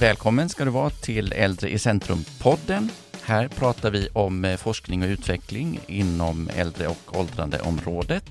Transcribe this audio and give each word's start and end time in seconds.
Välkommen 0.00 0.48
ska 0.48 0.64
du 0.64 0.70
vara 0.70 0.90
till 0.90 1.32
Äldre 1.32 1.68
i 1.68 1.78
centrum-podden. 1.78 2.90
Här 3.22 3.48
pratar 3.48 3.90
vi 3.90 4.08
om 4.12 4.44
eh, 4.44 4.56
forskning 4.56 5.02
och 5.02 5.08
utveckling 5.08 5.80
inom 5.86 6.50
äldre 6.56 6.88
och 6.88 7.18
åldrandeområdet. 7.18 8.24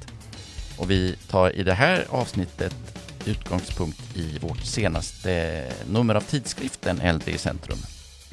Och 0.79 0.91
vi 0.91 1.15
tar 1.15 1.55
i 1.55 1.63
det 1.63 1.73
här 1.73 2.05
avsnittet 2.09 2.75
utgångspunkt 3.25 4.17
i 4.17 4.39
vårt 4.39 4.57
senaste 4.59 5.63
nummer 5.91 6.15
av 6.15 6.21
tidskriften 6.21 7.01
Äldre 7.01 7.31
i 7.31 7.37
centrum, 7.37 7.79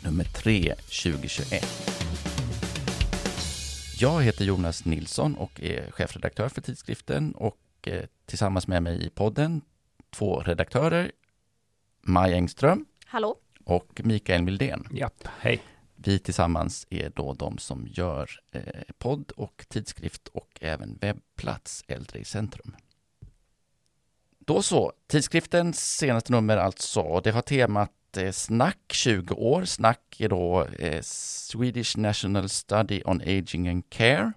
nummer 0.05 0.25
3 0.25 0.75
2021. 0.75 1.65
Jag 4.01 4.23
heter 4.23 4.45
Jonas 4.45 4.85
Nilsson 4.85 5.35
och 5.35 5.61
är 5.61 5.91
chefredaktör 5.91 6.49
för 6.49 6.61
tidskriften 6.61 7.33
och 7.33 7.59
eh, 7.83 8.05
tillsammans 8.27 8.69
med 8.69 8.83
mig 8.83 9.07
i 9.07 9.11
podden 9.11 9.61
två 10.11 10.41
redaktörer, 10.41 11.13
Maj 12.03 12.35
Engström 12.35 12.87
Hallå. 13.09 13.37
och 13.65 14.01
Mikael 14.05 14.43
Mildén. 14.43 14.89
Japp, 14.93 15.29
hej. 15.39 15.63
Vi 15.97 16.19
tillsammans 16.19 16.87
är 16.91 17.11
då 17.11 17.35
de 17.35 17.59
som 17.59 17.87
gör 17.91 18.31
eh, 18.53 18.63
podd 18.99 19.31
och 19.31 19.67
tidskrift 19.69 20.29
och 20.29 20.59
även 20.61 20.99
webbplats 21.01 21.85
Äldre 21.89 22.19
i 22.19 22.25
centrum. 22.25 22.77
Då 24.39 24.63
så, 24.63 24.93
tidskriftens 25.07 25.97
senaste 25.97 26.33
nummer 26.33 26.57
alltså, 26.57 27.21
det 27.21 27.31
har 27.31 27.43
temat 27.43 28.17
eh, 28.17 28.33
Snack 28.33 28.81
20 28.89 29.35
år. 29.35 29.65
Snack 29.65 30.21
är 30.21 30.29
då 30.29 30.65
eh, 30.65 31.03
Swedish 31.03 31.99
National 31.99 32.49
Study 32.49 33.03
on 33.05 33.21
Aging 33.21 33.69
and 33.69 33.91
Care. 33.91 34.33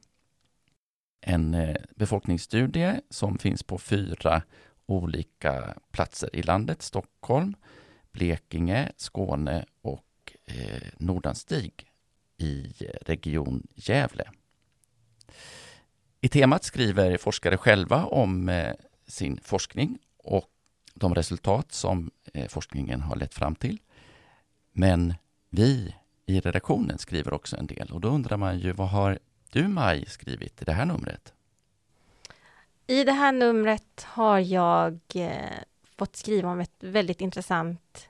En 1.22 1.54
eh, 1.54 1.76
befolkningsstudie 1.96 3.02
som 3.10 3.38
finns 3.38 3.64
på 3.64 3.78
fyra 3.78 4.42
olika 4.86 5.76
platser 5.92 6.30
i 6.36 6.42
landet. 6.42 6.82
Stockholm, 6.82 7.56
Blekinge, 8.20 8.92
Skåne 8.98 9.66
och 9.82 10.34
eh, 10.46 10.88
Nordanstig 10.98 11.86
i 12.38 12.74
eh, 12.80 12.90
Region 13.02 13.68
Gävle. 13.76 14.24
I 16.22 16.30
temat 16.30 16.64
skriver 16.64 17.18
forskare 17.18 17.58
själva 17.58 18.06
om 18.06 18.50
eh, 18.50 18.74
sin 19.08 19.40
forskning 19.44 20.00
och 20.18 20.50
de 20.94 21.16
resultat 21.16 21.72
som 21.72 22.12
eh, 22.34 22.48
forskningen 22.48 23.02
har 23.02 23.16
lett 23.16 23.34
fram 23.34 23.56
till. 23.56 23.80
Men 24.72 25.14
vi 25.50 25.96
i 26.26 26.40
redaktionen 26.40 26.98
skriver 26.98 27.34
också 27.34 27.58
en 27.58 27.68
del 27.68 27.92
och 27.92 28.02
då 28.02 28.08
undrar 28.08 28.38
man 28.38 28.60
ju 28.60 28.72
vad 28.72 28.90
har 28.90 29.20
du 29.52 29.68
Maj 29.68 30.06
skrivit 30.06 30.62
i 30.62 30.66
det 30.66 30.74
här 30.74 30.86
numret? 30.86 31.34
I 32.88 33.04
det 33.04 33.12
här 33.12 33.32
numret 33.32 34.04
har 34.04 34.40
jag 34.40 35.00
eh, 35.16 35.64
fått 36.00 36.16
skriva 36.16 36.52
om 36.52 36.60
ett 36.60 36.76
väldigt 36.80 37.22
intressant 37.22 38.10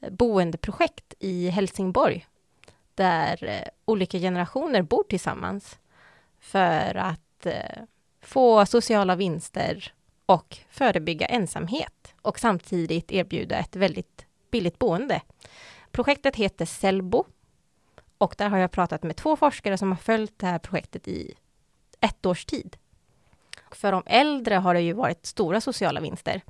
eh, 0.00 0.10
boendeprojekt 0.10 1.14
i 1.18 1.48
Helsingborg 1.48 2.26
där 2.94 3.44
eh, 3.44 3.68
olika 3.84 4.18
generationer 4.18 4.82
bor 4.82 5.02
tillsammans 5.08 5.78
för 6.40 6.94
att 6.94 7.46
eh, 7.46 7.82
få 8.20 8.66
sociala 8.66 9.16
vinster 9.16 9.92
och 10.26 10.58
förebygga 10.70 11.26
ensamhet 11.26 12.14
och 12.22 12.38
samtidigt 12.38 13.12
erbjuda 13.12 13.58
ett 13.58 13.76
väldigt 13.76 14.26
billigt 14.50 14.78
boende. 14.78 15.22
Projektet 15.90 16.36
heter 16.36 16.66
Selbo 16.66 17.24
och 18.18 18.34
där 18.38 18.48
har 18.48 18.58
jag 18.58 18.70
pratat 18.70 19.02
med 19.02 19.16
två 19.16 19.36
forskare 19.36 19.78
som 19.78 19.90
har 19.90 19.98
följt 19.98 20.38
det 20.38 20.46
här 20.46 20.58
projektet 20.58 21.08
i 21.08 21.34
ett 22.00 22.26
års 22.26 22.44
tid. 22.44 22.76
För 23.70 23.92
de 23.92 24.02
äldre 24.06 24.54
har 24.54 24.74
det 24.74 24.80
ju 24.80 24.92
varit 24.92 25.26
stora 25.26 25.60
sociala 25.60 26.00
vinster. 26.00 26.42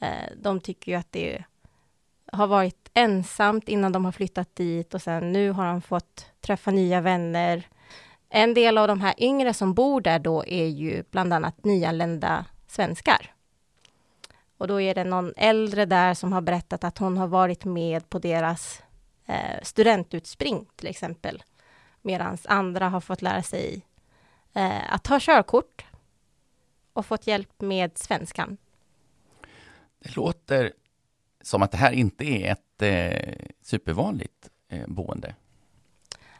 Eh, 0.00 0.32
de 0.36 0.60
tycker 0.60 0.92
ju 0.92 0.98
att 0.98 1.12
det 1.12 1.44
har 2.32 2.46
varit 2.46 2.90
ensamt 2.94 3.68
innan 3.68 3.92
de 3.92 4.04
har 4.04 4.12
flyttat 4.12 4.56
dit 4.56 4.94
och 4.94 5.02
sen 5.02 5.32
nu 5.32 5.50
har 5.50 5.66
de 5.66 5.82
fått 5.82 6.26
träffa 6.40 6.70
nya 6.70 7.00
vänner. 7.00 7.68
En 8.28 8.54
del 8.54 8.78
av 8.78 8.88
de 8.88 9.00
här 9.00 9.14
yngre 9.18 9.54
som 9.54 9.74
bor 9.74 10.00
där 10.00 10.18
då 10.18 10.44
är 10.46 10.66
ju 10.66 11.04
bland 11.10 11.32
annat 11.32 11.64
nyanlända 11.64 12.44
svenskar. 12.66 13.34
Och 14.58 14.68
då 14.68 14.80
är 14.80 14.94
det 14.94 15.04
någon 15.04 15.32
äldre 15.36 15.84
där 15.84 16.14
som 16.14 16.32
har 16.32 16.40
berättat 16.40 16.84
att 16.84 16.98
hon 16.98 17.16
har 17.16 17.26
varit 17.26 17.64
med 17.64 18.10
på 18.10 18.18
deras 18.18 18.82
eh, 19.26 19.60
studentutspring 19.62 20.66
till 20.76 20.86
exempel. 20.86 21.42
Medan 22.02 22.38
andra 22.44 22.88
har 22.88 23.00
fått 23.00 23.22
lära 23.22 23.42
sig 23.42 23.86
eh, 24.52 24.94
att 24.94 25.02
ta 25.02 25.18
körkort 25.20 25.84
och 26.92 27.06
fått 27.06 27.26
hjälp 27.26 27.60
med 27.60 27.98
svenskan. 27.98 28.56
Det 30.00 30.16
låter 30.16 30.72
som 31.40 31.62
att 31.62 31.70
det 31.70 31.78
här 31.78 31.92
inte 31.92 32.24
är 32.24 32.52
ett 32.52 32.82
eh, 32.82 33.46
supervanligt 33.62 34.50
eh, 34.68 34.86
boende. 34.86 35.34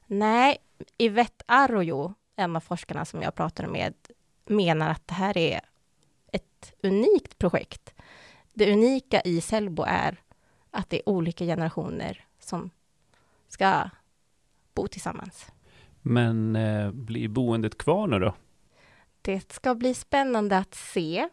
Nej, 0.06 0.58
Yvette 0.98 1.44
Arroyo, 1.48 2.14
en 2.36 2.56
av 2.56 2.60
forskarna 2.60 3.04
som 3.04 3.22
jag 3.22 3.34
pratade 3.34 3.68
med, 3.68 3.94
menar 4.46 4.90
att 4.90 5.06
det 5.06 5.14
här 5.14 5.36
är 5.36 5.60
ett 6.32 6.74
unikt 6.82 7.38
projekt. 7.38 7.94
Det 8.54 8.72
unika 8.72 9.20
i 9.20 9.40
Selbo 9.40 9.82
är 9.82 10.16
att 10.70 10.90
det 10.90 10.96
är 10.96 11.08
olika 11.08 11.44
generationer 11.44 12.24
som 12.38 12.70
ska 13.48 13.90
bo 14.74 14.86
tillsammans. 14.86 15.46
Men 16.02 16.56
eh, 16.56 16.90
blir 16.90 17.28
boendet 17.28 17.78
kvar 17.78 18.06
nu 18.06 18.18
då? 18.18 18.34
Det 19.22 19.52
ska 19.52 19.74
bli 19.74 19.94
spännande 19.94 20.58
att 20.58 20.74
se. 20.74 21.28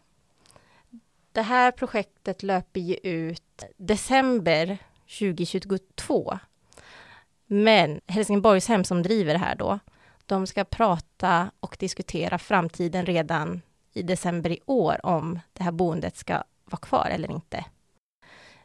Det 1.38 1.44
här 1.44 1.72
projektet 1.72 2.44
löper 2.44 2.80
ju 2.80 2.96
ut 3.04 3.64
december 3.78 4.78
2022. 5.20 6.40
Men 7.48 8.02
Helsingborgshem 8.08 8.84
som 8.84 9.04
driver 9.04 9.34
det 9.34 9.40
här 9.40 9.56
då, 9.56 9.80
de 10.26 10.48
ska 10.48 10.64
prata 10.64 11.52
och 11.60 11.78
diskutera 11.80 12.38
framtiden 12.38 13.06
redan 13.06 13.62
i 13.94 14.02
december 14.02 14.50
i 14.50 14.60
år 14.66 15.06
om 15.06 15.40
det 15.54 15.64
här 15.64 15.72
boendet 15.72 16.18
ska 16.18 16.44
vara 16.66 16.82
kvar 16.82 17.10
eller 17.12 17.32
inte. 17.32 17.66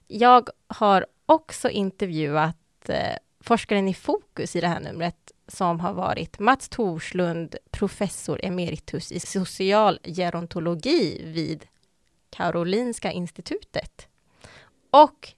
Jag 0.07 0.49
har 0.67 1.07
också 1.27 1.71
intervjuat 1.71 2.89
eh, 2.89 3.17
forskaren 3.41 3.89
i 3.89 3.95
fokus 3.95 4.57
i 4.57 4.61
det 4.61 4.69
här 4.69 4.81
numret 4.81 5.33
som 5.49 5.81
har 5.81 5.93
varit 5.93 6.39
Mats 6.39 6.69
Torslund, 6.69 7.57
professor 7.71 8.45
emeritus 8.45 9.13
i 9.13 9.21
social 9.21 9.99
gerontologi 10.05 11.23
vid 11.25 11.67
Karolinska 12.33 13.13
institutet 13.13 14.09
och 14.91 15.33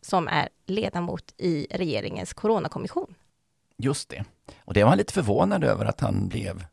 som 0.00 0.28
är 0.28 0.48
ledamot 0.66 1.34
i 1.36 1.66
regeringens 1.70 2.34
coronakommission. 2.34 3.14
Just 3.76 4.08
det. 4.08 4.24
Och 4.64 4.74
det 4.74 4.82
var 4.82 4.88
han 4.88 4.98
lite 4.98 5.12
förvånad 5.12 5.64
över 5.64 5.84
att 5.84 6.00
han 6.00 6.28
blev. 6.28 6.64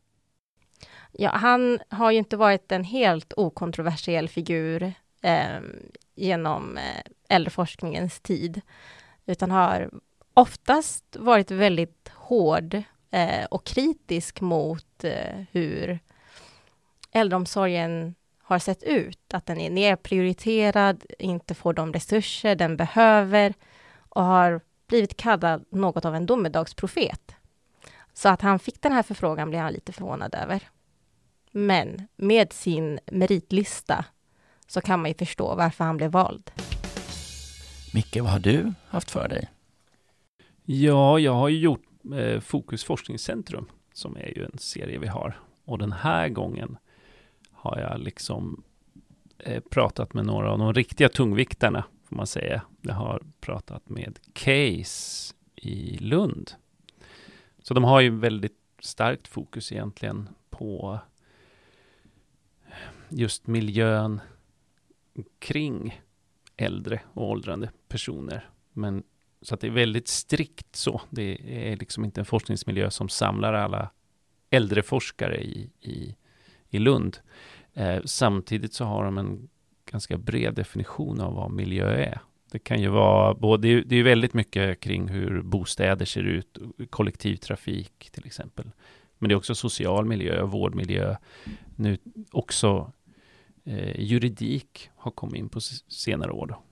Ja, 1.12 1.30
han 1.30 1.78
har 1.88 2.10
ju 2.10 2.18
inte 2.18 2.36
varit 2.36 2.72
en 2.72 2.84
helt 2.84 3.32
okontroversiell 3.36 4.28
figur 4.28 4.92
eh, 5.20 5.60
genom 6.14 6.78
äldreforskningens 7.28 8.20
tid, 8.20 8.60
utan 9.26 9.50
har 9.50 9.90
oftast 10.34 11.16
varit 11.16 11.50
väldigt 11.50 12.10
hård 12.14 12.82
eh, 13.10 13.44
och 13.50 13.64
kritisk 13.64 14.40
mot 14.40 15.04
eh, 15.04 15.44
hur 15.52 15.98
äldreomsorgen 17.12 18.14
har 18.44 18.58
sett 18.58 18.82
ut. 18.82 19.34
Att 19.34 19.46
den 19.46 19.60
är 19.60 19.70
nedprioriterad, 19.70 21.04
inte 21.18 21.54
får 21.54 21.72
de 21.72 21.92
resurser 21.92 22.56
den 22.56 22.76
behöver 22.76 23.54
och 24.08 24.24
har 24.24 24.60
blivit 24.86 25.16
kallad 25.16 25.64
något 25.70 26.04
av 26.04 26.14
en 26.14 26.26
domedagsprofet. 26.26 27.34
Så 28.12 28.28
att 28.28 28.40
han 28.40 28.58
fick 28.58 28.82
den 28.82 28.92
här 28.92 29.02
förfrågan 29.02 29.50
blev 29.50 29.62
han 29.62 29.72
lite 29.72 29.92
förvånad 29.92 30.34
över. 30.34 30.62
Men 31.50 32.08
med 32.16 32.52
sin 32.52 32.98
meritlista 33.06 34.04
så 34.66 34.80
kan 34.80 35.00
man 35.00 35.10
ju 35.10 35.14
förstå 35.14 35.54
varför 35.54 35.84
han 35.84 35.96
blev 35.96 36.10
vald. 36.10 36.50
Micke, 37.94 38.16
vad 38.16 38.30
har 38.30 38.38
du 38.38 38.72
haft 38.88 39.10
för 39.10 39.28
dig? 39.28 39.50
Ja, 40.64 41.18
jag 41.18 41.34
har 41.34 41.48
ju 41.48 41.58
gjort 41.58 41.84
eh, 42.14 42.40
Fokus 42.40 42.84
forskningscentrum, 42.84 43.66
som 43.92 44.16
är 44.16 44.38
ju 44.38 44.44
en 44.44 44.58
serie 44.58 44.98
vi 44.98 45.06
har. 45.06 45.38
Och 45.64 45.78
den 45.78 45.92
här 45.92 46.28
gången 46.28 46.76
har 47.64 47.78
jag 47.78 48.00
liksom 48.00 48.62
eh, 49.38 49.62
pratat 49.70 50.14
med 50.14 50.26
några 50.26 50.52
av 50.52 50.58
de 50.58 50.72
riktiga 50.72 51.08
tungviktarna, 51.08 51.84
får 52.04 52.16
man 52.16 52.26
säga. 52.26 52.62
Jag 52.82 52.94
har 52.94 53.22
pratat 53.40 53.88
med 53.88 54.18
Case 54.32 55.34
i 55.54 55.98
Lund. 55.98 56.52
Så 57.62 57.74
de 57.74 57.84
har 57.84 58.00
ju 58.00 58.10
väldigt 58.10 58.58
starkt 58.80 59.28
fokus 59.28 59.72
egentligen 59.72 60.28
på 60.50 60.98
just 63.08 63.46
miljön 63.46 64.20
kring 65.38 66.00
äldre 66.56 67.00
och 67.12 67.30
åldrande 67.30 67.70
personer. 67.88 68.48
Men 68.72 69.02
så 69.42 69.54
att 69.54 69.60
det 69.60 69.66
är 69.66 69.70
väldigt 69.70 70.08
strikt 70.08 70.76
så. 70.76 71.00
Det 71.10 71.38
är 71.72 71.76
liksom 71.76 72.04
inte 72.04 72.20
en 72.20 72.24
forskningsmiljö 72.24 72.90
som 72.90 73.08
samlar 73.08 73.52
alla 73.52 73.90
äldre 74.50 74.82
forskare 74.82 75.42
i, 75.42 75.70
i, 75.80 76.16
i 76.74 76.78
Lund. 76.78 77.18
Eh, 77.74 78.02
samtidigt 78.04 78.74
så 78.74 78.84
har 78.84 79.04
de 79.04 79.18
en 79.18 79.48
ganska 79.90 80.18
bred 80.18 80.54
definition 80.54 81.20
av 81.20 81.34
vad 81.34 81.50
miljö 81.50 81.90
är. 81.90 82.20
Det 82.50 82.58
kan 82.58 82.80
ju 82.80 82.88
vara 82.88 83.34
både, 83.34 83.82
det 83.82 83.96
är 83.96 84.02
väldigt 84.02 84.34
mycket 84.34 84.80
kring 84.80 85.08
hur 85.08 85.42
bostäder 85.42 86.04
ser 86.04 86.22
ut, 86.22 86.58
kollektivtrafik 86.90 88.10
till 88.10 88.26
exempel. 88.26 88.70
Men 89.18 89.28
det 89.28 89.32
är 89.32 89.36
också 89.36 89.54
social 89.54 90.04
miljö, 90.04 90.42
vårdmiljö, 90.42 91.16
nu 91.76 91.98
också 92.30 92.92
eh, 93.64 94.00
juridik 94.00 94.90
har 94.96 95.10
kommit 95.10 95.38
in 95.38 95.48
på 95.48 95.60
senare 95.88 96.32
år. 96.32 96.46
Då. 96.46 96.62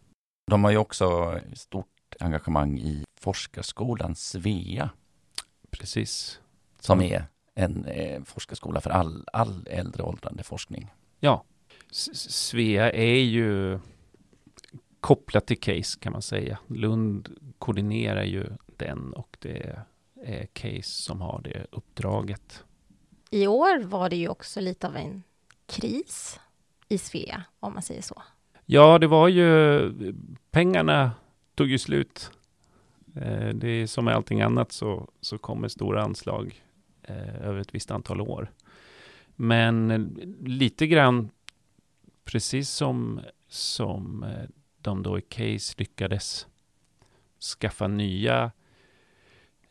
De 0.51 0.65
har 0.65 0.71
ju 0.71 0.77
också 0.77 1.39
stort 1.55 2.15
engagemang 2.21 2.79
i 2.79 3.05
forskarskolan 3.21 4.15
Svea. 4.15 4.91
Precis. 5.71 6.41
Som 6.81 7.03
är 7.03 7.27
en 7.55 7.85
eh, 7.85 8.23
forskarskola 8.23 8.81
för 8.81 8.91
all, 8.91 9.25
all 9.33 9.67
äldre 9.71 10.03
åldrande 10.03 10.43
forskning. 10.43 10.93
Ja, 11.21 11.45
Svea 11.91 12.93
är 12.93 13.21
ju 13.21 13.79
kopplat 15.01 15.47
till 15.47 15.61
Case 15.61 15.99
kan 16.01 16.13
man 16.13 16.23
säga. 16.23 16.59
Lund 16.67 17.29
koordinerar 17.59 18.25
ju 18.25 18.47
den 18.77 19.13
och 19.13 19.37
det 19.41 19.79
är 20.25 20.47
Case 20.47 21.03
som 21.03 21.21
har 21.21 21.41
det 21.45 21.67
uppdraget. 21.71 22.65
I 23.31 23.47
år 23.47 23.83
var 23.83 24.11
det 24.11 24.17
ju 24.17 24.29
också 24.29 24.61
lite 24.61 24.89
av 24.89 24.97
en 24.97 25.23
kris 25.67 26.41
i 26.89 26.99
Svea, 26.99 27.45
om 27.61 27.73
man 27.73 27.83
säger 27.83 28.03
så. 28.03 28.23
Ja, 28.67 28.99
det 28.99 29.07
var 29.07 29.29
ju 29.29 30.15
pengarna 30.51 31.11
tog 31.55 31.69
ju 31.69 31.79
slut. 31.79 32.31
Eh, 33.17 33.49
det 33.49 33.69
är 33.69 33.87
som 33.87 34.05
med 34.05 34.15
allting 34.15 34.43
annat 34.43 34.73
så, 34.73 35.09
så 35.21 35.39
kommer 35.39 35.69
stora 35.69 36.03
anslag 36.03 36.63
eh, 37.03 37.47
över 37.47 37.61
ett 37.61 37.75
visst 37.75 37.91
antal 37.91 38.21
år. 38.21 38.51
Men 39.37 39.91
eh, 39.91 40.27
lite 40.41 40.87
grann 40.87 41.31
precis 42.25 42.71
som, 42.71 43.21
som 43.49 44.23
eh, 44.23 44.49
de 44.79 45.03
då 45.03 45.19
i 45.19 45.23
Case 45.23 45.75
lyckades 45.79 46.47
skaffa 47.61 47.89
nya, 47.89 48.53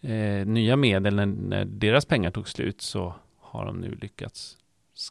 eh, 0.02 0.46
nya 0.46 0.76
medel 0.76 1.16
när, 1.16 1.26
när, 1.26 1.66
deras 1.66 2.06
pengar 2.06 2.32
tog 2.32 2.48
slut 2.48 2.82
så 2.82 3.14
har 3.38 3.66
de 3.66 3.78
nu 3.78 3.96
lyckats 3.96 4.58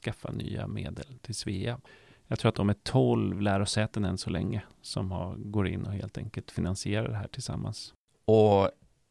skaffa 0.03 0.33
nya 0.33 0.67
medel 0.67 1.19
till 1.23 1.35
Svea. 1.35 1.81
Jag 2.27 2.39
tror 2.39 2.49
att 2.49 2.55
de 2.55 2.69
är 2.69 2.77
12 2.83 3.41
lärosäten 3.41 4.05
än 4.05 4.19
så 4.19 4.31
länge 4.31 4.63
som 4.83 5.11
har, 5.11 5.35
går 5.37 5.69
in 5.69 5.85
och 5.85 5.93
helt 5.93 6.19
enkelt 6.19 6.51
finansierar 6.51 7.09
det 7.09 7.17
här 7.17 7.29
tillsammans. 7.29 7.95
Och 8.25 8.71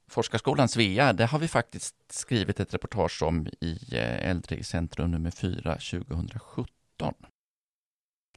Forskarskolan 0.09 0.67
Svea, 0.67 1.13
det 1.13 1.25
har 1.25 1.39
vi 1.39 1.47
faktiskt 1.47 1.95
skrivit 2.09 2.59
ett 2.59 2.73
reportage 2.73 3.23
om 3.23 3.47
i 3.61 3.79
eh, 3.91 4.29
Äldrecentrum 4.29 4.29
Äldre 4.29 4.55
i 4.55 4.63
centrum 4.63 5.11
nummer 5.11 5.31
4 5.31 5.73
2017. 5.73 7.13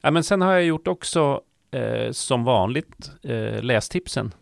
Ja, 0.01 0.11
men 0.11 0.23
sen 0.23 0.41
har 0.41 0.53
jag 0.53 0.63
gjort 0.63 0.87
också 0.87 1.41
eh, 1.71 2.11
som 2.11 2.43
vanligt 2.43 3.11
eh, 3.23 3.61
lästipsen 3.61 4.33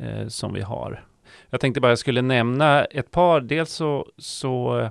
eh, 0.00 0.28
som 0.28 0.52
vi 0.52 0.60
har. 0.60 1.04
Jag 1.50 1.60
tänkte 1.60 1.80
bara 1.80 1.92
jag 1.92 1.98
skulle 1.98 2.22
nämna 2.22 2.84
ett 2.84 3.10
par. 3.10 3.40
Dels 3.40 3.72
så, 3.72 4.06
så 4.18 4.78
eh, 4.78 4.90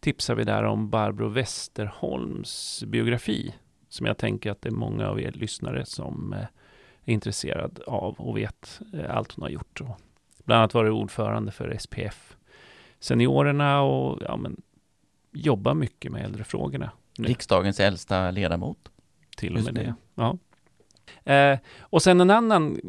tipsar 0.00 0.34
vi 0.34 0.44
där 0.44 0.62
om 0.62 0.90
Barbro 0.90 1.28
Westerholms 1.28 2.84
biografi 2.86 3.54
som 3.88 4.06
jag 4.06 4.18
tänker 4.18 4.50
att 4.50 4.62
det 4.62 4.68
är 4.68 4.70
många 4.70 5.08
av 5.08 5.20
er 5.20 5.32
lyssnare 5.32 5.86
som 5.86 6.32
eh, 6.32 6.46
är 7.04 7.12
intresserad 7.12 7.80
av 7.86 8.14
och 8.14 8.36
vet 8.36 8.80
eh, 8.94 9.16
allt 9.16 9.32
hon 9.32 9.42
har 9.42 9.50
gjort. 9.50 9.80
Och 9.80 10.00
bland 10.44 10.58
annat 10.58 10.74
varit 10.74 10.92
ordförande 10.92 11.52
för 11.52 11.76
SPF 11.78 12.36
seniorerna 13.02 13.82
och 13.82 14.22
ja, 14.22 14.36
men, 14.36 14.62
jobbar 15.32 15.74
mycket 15.74 16.12
med 16.12 16.24
äldrefrågorna. 16.24 16.90
Nu. 17.18 17.28
Riksdagens 17.28 17.80
äldsta 17.80 18.30
ledamot. 18.30 18.88
Till 19.36 19.56
och 19.56 19.64
med 19.64 19.74
det. 19.74 19.94
Ja. 20.14 20.38
Eh, 21.32 21.58
och 21.80 22.02
sen 22.02 22.20
en 22.20 22.30
annan 22.30 22.80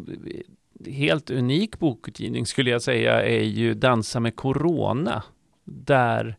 helt 0.85 1.29
unik 1.29 1.79
bokutgivning 1.79 2.45
skulle 2.45 2.69
jag 2.69 2.81
säga 2.81 3.21
är 3.21 3.44
ju 3.44 3.73
Dansa 3.73 4.19
med 4.19 4.35
Corona. 4.35 5.23
Där 5.63 6.38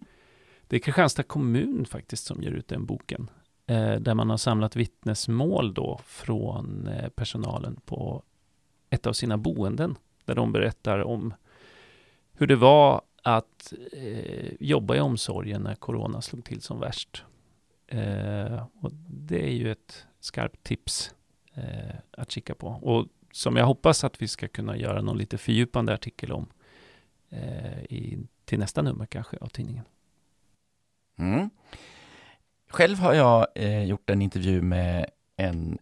det 0.68 0.76
är 0.76 0.80
Kristianstad 0.80 1.22
kommun 1.22 1.86
faktiskt 1.86 2.24
som 2.24 2.42
ger 2.42 2.50
ut 2.50 2.68
den 2.68 2.86
boken. 2.86 3.30
Eh, 3.66 3.94
där 3.94 4.14
man 4.14 4.30
har 4.30 4.36
samlat 4.36 4.76
vittnesmål 4.76 5.74
då 5.74 6.00
från 6.04 6.86
eh, 6.88 7.08
personalen 7.08 7.80
på 7.84 8.22
ett 8.90 9.06
av 9.06 9.12
sina 9.12 9.38
boenden. 9.38 9.96
Där 10.24 10.34
de 10.34 10.52
berättar 10.52 10.98
om 10.98 11.34
hur 12.32 12.46
det 12.46 12.56
var 12.56 13.02
att 13.22 13.72
eh, 13.92 14.52
jobba 14.60 14.96
i 14.96 15.00
omsorgen 15.00 15.62
när 15.62 15.74
corona 15.74 16.22
slog 16.22 16.44
till 16.44 16.60
som 16.62 16.80
värst. 16.80 17.24
Eh, 17.86 18.66
och 18.80 18.92
det 19.08 19.44
är 19.44 19.52
ju 19.52 19.72
ett 19.72 20.06
skarpt 20.20 20.62
tips 20.62 21.14
eh, 21.54 21.94
att 22.10 22.30
kika 22.30 22.54
på. 22.54 22.66
Och 22.66 23.06
som 23.32 23.56
jag 23.56 23.66
hoppas 23.66 24.04
att 24.04 24.22
vi 24.22 24.28
ska 24.28 24.48
kunna 24.48 24.76
göra 24.76 25.02
någon 25.02 25.18
lite 25.18 25.38
fördjupande 25.38 25.94
artikel 25.94 26.32
om 26.32 26.46
eh, 27.30 27.82
i, 27.82 28.18
till 28.44 28.58
nästa 28.58 28.82
nummer 28.82 29.06
kanske 29.06 29.36
av 29.36 29.48
tidningen. 29.48 29.84
Mm. 31.18 31.50
Själv 32.70 32.98
har 32.98 33.14
jag 33.14 33.46
eh, 33.54 33.84
gjort 33.84 34.10
en 34.10 34.22
intervju 34.22 34.62
med 34.62 35.10
en 35.36 35.78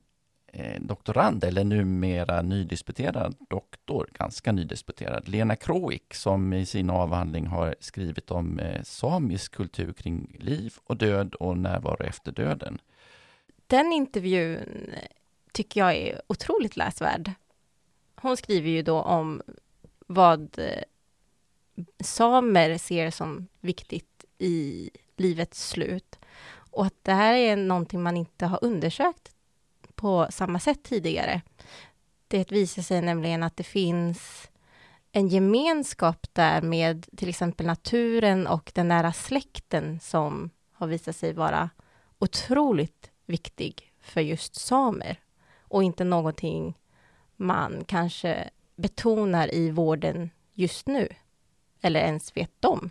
Eh, 0.55 0.81
doktorand, 0.81 1.45
eller 1.45 1.65
numera 1.65 2.43
nydisputerad 2.43 3.37
doktor, 3.49 4.09
ganska 4.13 4.53
nydisputerad, 4.53 5.29
Lena 5.29 5.57
Kroik, 5.57 6.15
som 6.15 6.53
i 6.53 6.67
sin 6.67 6.91
avhandling 6.91 7.47
har 7.47 7.75
skrivit 7.81 8.31
om 8.31 8.59
eh, 8.59 8.83
samisk 8.83 9.53
kultur 9.53 9.93
kring 9.93 10.37
liv 10.41 10.75
och 10.85 10.97
död 10.97 11.35
och 11.35 11.59
närvaro 11.59 12.05
efter 12.05 12.33
döden. 12.33 12.79
Den 13.67 13.93
intervjun 13.93 14.91
tycker 15.53 15.81
jag 15.81 15.95
är 15.95 16.23
otroligt 16.27 16.77
läsvärd. 16.77 17.31
Hon 18.15 18.37
skriver 18.37 18.71
ju 18.71 18.83
då 18.83 19.01
om 19.01 19.43
vad 20.07 20.59
eh, 20.59 20.83
samer 22.05 22.79
ser 22.79 23.11
som 23.11 23.47
viktigt 23.61 24.25
i 24.39 24.91
livets 25.17 25.69
slut. 25.69 26.19
Och 26.55 26.87
att 26.87 27.05
det 27.05 27.13
här 27.13 27.35
är 27.35 27.57
någonting 27.57 28.03
man 28.03 28.17
inte 28.17 28.47
har 28.47 28.59
undersökt 28.63 29.32
på 30.03 30.27
samma 30.31 30.59
sätt 30.59 30.83
tidigare. 30.83 31.41
Det 32.29 32.53
visar 32.53 32.83
sig 32.83 33.03
nämligen 33.03 33.43
att 33.43 33.57
det 33.57 33.65
finns 33.65 34.51
en 35.13 35.29
gemenskap 35.29 36.27
där 36.33 36.63
med 36.63 37.07
till 37.17 37.29
exempel 37.29 37.67
naturen 37.67 38.47
och 38.47 38.73
den 38.75 38.89
nära 38.89 39.13
släkten 39.13 40.01
som 40.01 40.51
har 40.73 40.87
visat 40.87 41.17
sig 41.17 41.33
vara 41.33 41.71
otroligt 42.19 43.11
viktig 43.27 43.93
för 44.01 44.21
just 44.21 44.55
samer 44.55 45.17
och 45.61 45.83
inte 45.83 46.05
någonting 46.05 46.79
man 47.37 47.85
kanske 47.85 48.51
betonar 48.77 49.55
i 49.55 49.71
vården 49.71 50.31
just 50.53 50.87
nu 50.87 51.09
eller 51.81 52.01
ens 52.01 52.37
vet 52.37 52.65
om. 52.65 52.91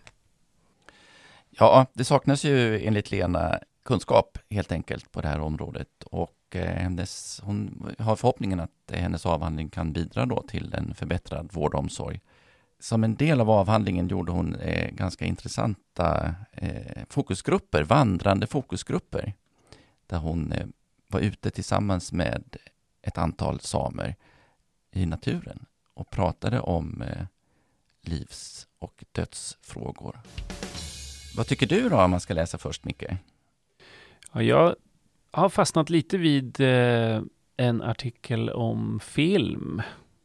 Ja, 1.50 1.86
det 1.94 2.06
saknas 2.06 2.44
ju 2.44 2.88
enligt 2.88 3.12
Lena 3.12 3.60
kunskap 3.84 4.38
helt 4.50 4.72
enkelt 4.72 5.12
på 5.12 5.22
det 5.22 5.28
här 5.28 5.40
området 5.40 6.04
och 6.06 6.32
och 6.52 6.56
eh, 6.56 6.76
hennes, 6.76 7.42
hon 7.44 7.88
har 8.00 8.16
förhoppningen 8.16 8.60
att 8.60 8.92
eh, 8.92 9.00
hennes 9.00 9.26
avhandling 9.26 9.70
kan 9.70 9.94
bidra 9.94 10.26
då 10.26 10.42
till 10.42 10.74
en 10.74 10.94
förbättrad 10.94 11.54
vård 11.54 11.74
och 11.74 11.80
omsorg. 11.80 12.20
Som 12.80 13.04
en 13.04 13.16
del 13.16 13.42
av 13.42 13.50
avhandlingen 13.50 14.08
gjorde 14.08 14.32
hon 14.32 14.56
eh, 14.56 14.92
ganska 14.92 15.26
intressanta 15.26 16.36
fokusgrupper, 17.10 17.84
vandrande 17.84 18.48
fokusgrupper, 18.48 19.34
där 20.08 20.18
hon 20.18 20.54
var 21.08 21.20
ute 21.20 21.50
tillsammans 21.52 22.12
med 22.12 22.56
ett 23.02 23.18
antal 23.18 23.60
samer 23.60 24.16
i 24.92 25.06
naturen 25.06 25.66
och 25.94 26.10
pratade 26.10 26.60
om 26.60 27.04
livs 28.02 28.68
och 28.80 29.04
dödsfrågor. 29.12 30.20
Vad 31.38 31.48
tycker 31.48 31.68
du 31.68 31.90
då 31.90 32.02
om 32.02 32.12
man 32.12 32.20
ska 32.20 32.34
läsa 32.34 32.58
först, 32.58 32.86
Micke? 32.86 33.04
Ja, 34.34 34.44
jag 34.44 34.76
har 35.32 35.50
fastnat 35.50 35.90
lite 35.90 36.18
vid 36.18 36.60
eh, 36.60 37.22
en 37.58 37.82
artikel 37.82 38.50
om 38.50 39.00
film 39.00 39.82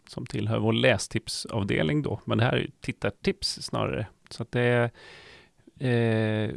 som 0.09 0.27
tillhör 0.27 0.59
vår 0.59 0.73
lästipsavdelning 0.73 2.03
då, 2.03 2.21
men 2.25 2.39
det 2.39 2.45
här 2.45 2.53
är 2.53 2.61
ju 2.61 2.71
tittartips 2.81 3.63
snarare. 3.63 4.07
Så 4.31 4.43
att 4.43 4.53
det 4.53 4.61
är 4.61 4.91
eh, 5.89 6.55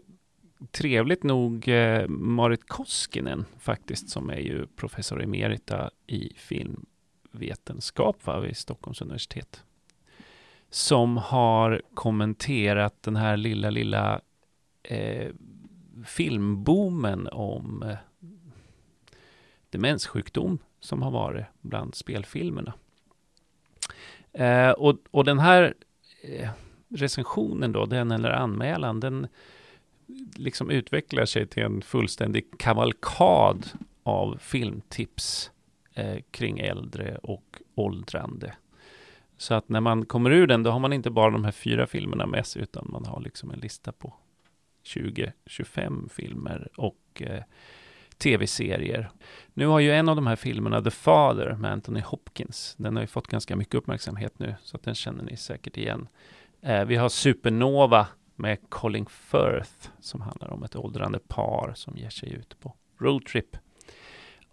trevligt 0.72 1.24
nog 1.24 1.68
eh, 1.68 2.08
Marit 2.08 2.68
Koskinen 2.68 3.46
faktiskt, 3.60 4.10
som 4.10 4.30
är 4.30 4.40
ju 4.40 4.68
professor 4.68 5.24
emerita 5.24 5.90
i 6.08 6.34
filmvetenskap 6.36 8.26
va, 8.26 8.40
vid 8.40 8.58
Stockholms 8.58 9.02
universitet. 9.02 9.64
Som 10.70 11.18
har 11.18 11.82
kommenterat 11.94 13.04
den 13.04 13.16
här 13.16 13.38
lilla, 13.38 13.70
lilla 13.70 14.22
eh, 14.84 15.32
filmboomen 16.06 17.28
om 17.32 17.84
eh, 17.84 17.98
demenssjukdom 19.70 20.60
som 20.80 21.02
har 21.02 21.12
varit 21.12 21.46
bland 21.62 21.96
spelfilmerna. 21.96 22.74
Eh, 24.34 24.72
och, 24.72 24.98
och 25.12 25.26
den 25.26 25.40
här 25.40 25.74
eh, 26.22 26.50
recensionen 26.90 27.72
då, 27.72 27.86
den 27.86 28.12
eller 28.12 28.30
anmälan, 28.30 29.00
den 29.00 29.28
liksom 30.36 30.70
utvecklar 30.70 31.26
sig 31.26 31.48
till 31.48 31.64
en 31.64 31.82
fullständig 31.82 32.46
kavalkad 32.60 33.70
av 34.04 34.38
filmtips 34.42 35.52
eh, 35.94 36.18
kring 36.32 36.60
äldre 36.60 37.18
och 37.24 37.62
åldrande. 37.76 38.54
Så 39.38 39.54
att 39.54 39.70
när 39.70 39.82
man 39.82 40.06
kommer 40.06 40.32
ur 40.32 40.48
den, 40.48 40.64
då 40.64 40.72
har 40.72 40.80
man 40.80 40.94
inte 40.94 41.10
bara 41.10 41.32
de 41.32 41.46
här 41.46 41.52
fyra 41.52 41.88
filmerna 41.88 42.26
med 42.26 42.46
sig, 42.46 42.62
utan 42.62 42.88
man 42.92 43.06
har 43.06 43.22
liksom 43.22 43.52
en 43.52 43.60
lista 43.60 43.92
på 43.92 44.14
20-25 44.86 46.10
filmer 46.10 46.68
och 46.76 47.22
eh, 47.22 47.44
tv-serier. 48.20 49.12
Nu 49.54 49.68
har 49.68 49.80
ju 49.80 49.92
en 49.92 50.10
av 50.10 50.16
de 50.16 50.28
här 50.28 50.36
filmerna, 50.36 50.82
The 50.82 50.92
Father 50.92 51.54
med 51.54 51.72
Anthony 51.72 52.02
Hopkins, 52.02 52.76
den 52.78 52.96
har 52.96 53.04
ju 53.04 53.08
fått 53.08 53.28
ganska 53.28 53.56
mycket 53.56 53.76
uppmärksamhet 53.76 54.40
nu, 54.40 54.56
så 54.64 54.78
att 54.78 54.84
den 54.84 54.96
känner 54.96 55.24
ni 55.24 55.38
säkert 55.38 55.78
igen. 55.78 56.08
Eh, 56.62 56.86
vi 56.86 56.96
har 56.96 57.10
Supernova 57.10 58.08
med 58.36 58.70
Colin 58.70 59.06
Firth, 59.06 59.90
som 60.00 60.22
handlar 60.22 60.50
om 60.54 60.64
ett 60.64 60.76
åldrande 60.76 61.20
par 61.20 61.74
som 61.76 61.98
ger 61.98 62.10
sig 62.10 62.34
ut 62.34 62.60
på 62.60 62.76
roadtrip. 63.00 63.58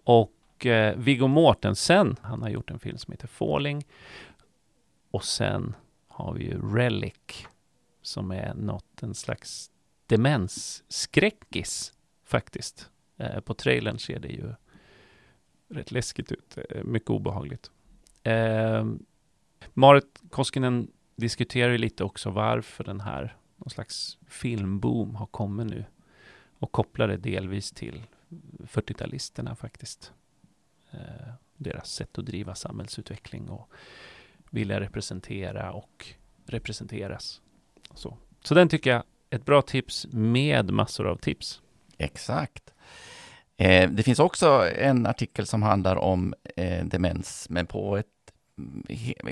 Och 0.05 0.67
eh, 0.67 0.97
Viggo 0.97 1.27
Mortensen, 1.27 2.17
han 2.23 2.43
har 2.43 2.49
gjort 2.49 2.71
en 2.71 2.79
film 2.79 2.99
som 2.99 3.13
heter 3.13 3.29
Falling. 3.29 3.85
Och 5.11 5.25
sen 5.25 5.75
har 6.09 6.33
vi 6.33 6.45
ju 6.45 6.75
Relic, 6.77 7.47
som 8.03 8.31
är 8.31 8.55
något, 8.55 9.03
en 9.03 9.15
slags 9.15 9.71
demensskräckis 10.07 11.93
faktiskt. 12.25 12.91
Eh, 13.17 13.41
på 13.41 13.55
trailern 13.55 13.99
ser 13.99 14.19
det 14.19 14.29
ju 14.29 14.55
rätt 15.69 15.91
läskigt 15.91 16.33
ut, 16.33 16.59
eh, 16.71 16.85
mycket 16.85 17.11
obehagligt. 17.11 17.71
Eh, 18.23 18.87
Marit 19.75 20.23
Koskinen 20.31 20.91
diskuterar 21.17 21.73
ju 21.73 21.79
lite 21.79 22.05
också 22.05 22.31
varför 22.31 22.85
den 22.85 23.01
här 23.01 23.37
någon 23.57 23.71
slags 23.71 24.19
filmboom 24.27 25.15
har 25.15 25.27
kommit 25.27 25.67
nu 25.67 25.85
och 26.59 26.73
kopplar 26.73 27.09
det 27.09 27.17
delvis 27.17 27.73
till 27.73 28.03
40-talisterna 28.59 29.55
faktiskt. 29.55 30.13
Eh, 30.91 31.33
deras 31.57 31.93
sätt 31.93 32.19
att 32.19 32.27
driva 32.27 32.55
samhällsutveckling 32.55 33.49
och 33.49 33.73
vilja 34.51 34.81
representera 34.81 35.73
och 35.73 36.07
representeras. 36.47 37.43
Så, 37.95 38.17
så 38.43 38.55
den 38.55 38.69
tycker 38.69 38.91
jag 38.91 39.03
är 39.31 39.37
ett 39.37 39.45
bra 39.45 39.63
tips 39.63 40.07
med 40.11 40.71
massor 40.71 41.07
av 41.07 41.17
tips. 41.17 41.63
Exakt. 41.99 42.73
Eh, 43.57 43.91
det 43.91 44.03
finns 44.03 44.19
också 44.19 44.71
en 44.77 45.07
artikel 45.07 45.47
som 45.47 45.63
handlar 45.63 45.97
om 45.97 46.35
eh, 46.57 46.85
demens, 46.85 47.47
men 47.51 47.67
på 47.67 47.97
ett 47.97 48.07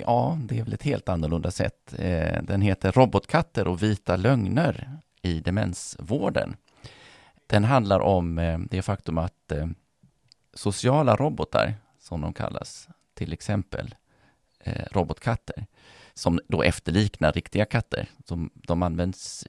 Ja, 0.07 0.39
det 0.43 0.59
är 0.59 0.65
väl 0.65 0.73
ett 0.73 0.83
helt 0.83 1.09
annorlunda 1.09 1.51
sätt. 1.51 1.95
Eh, 1.99 2.43
den 2.43 2.63
heter 2.63 2.93
Robotkatter 2.93 3.69
och 3.69 3.83
vita 3.83 4.17
lögner 4.17 4.99
i 5.23 5.41
demensvården. 5.41 6.57
Den 7.47 7.65
handlar 7.65 8.01
om 8.01 8.67
det 8.71 8.83
faktum 8.83 9.19
att 9.19 9.53
sociala 10.55 11.17
robotar, 11.17 11.75
som 11.99 12.21
de 12.21 12.33
kallas, 12.33 12.89
till 13.15 13.33
exempel 13.33 13.95
robotkatter, 14.91 15.67
som 16.15 16.41
då 16.49 16.63
efterliknar 16.63 17.33
riktiga 17.33 17.65
katter, 17.65 18.09
som 18.25 18.51
de 18.55 18.83
används 18.83 19.47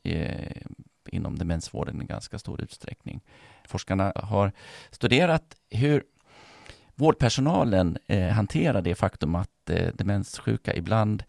inom 1.10 1.38
demensvården 1.38 2.01
i 2.01 2.05
ganska 2.05 2.39
stor 2.39 2.62
utsträckning. 2.62 3.22
Forskarna 3.67 4.13
har 4.15 4.51
studerat 4.91 5.55
hur 5.69 6.03
vårdpersonalen 6.95 7.98
eh, 8.07 8.29
hanterar 8.29 8.81
det 8.81 8.95
faktum 8.95 9.36
att 9.36 9.69
eh, 9.69 9.93
demenssjuka 9.93 10.75
ibland 10.75 11.24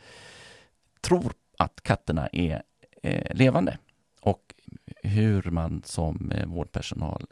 tror 1.00 1.32
att 1.58 1.80
katterna 1.82 2.28
är 2.32 2.62
eh, 3.02 3.36
levande 3.36 3.78
och 4.20 4.54
hur 5.02 5.50
man 5.50 5.82
som 5.84 6.32
vårdpersonal 6.46 7.26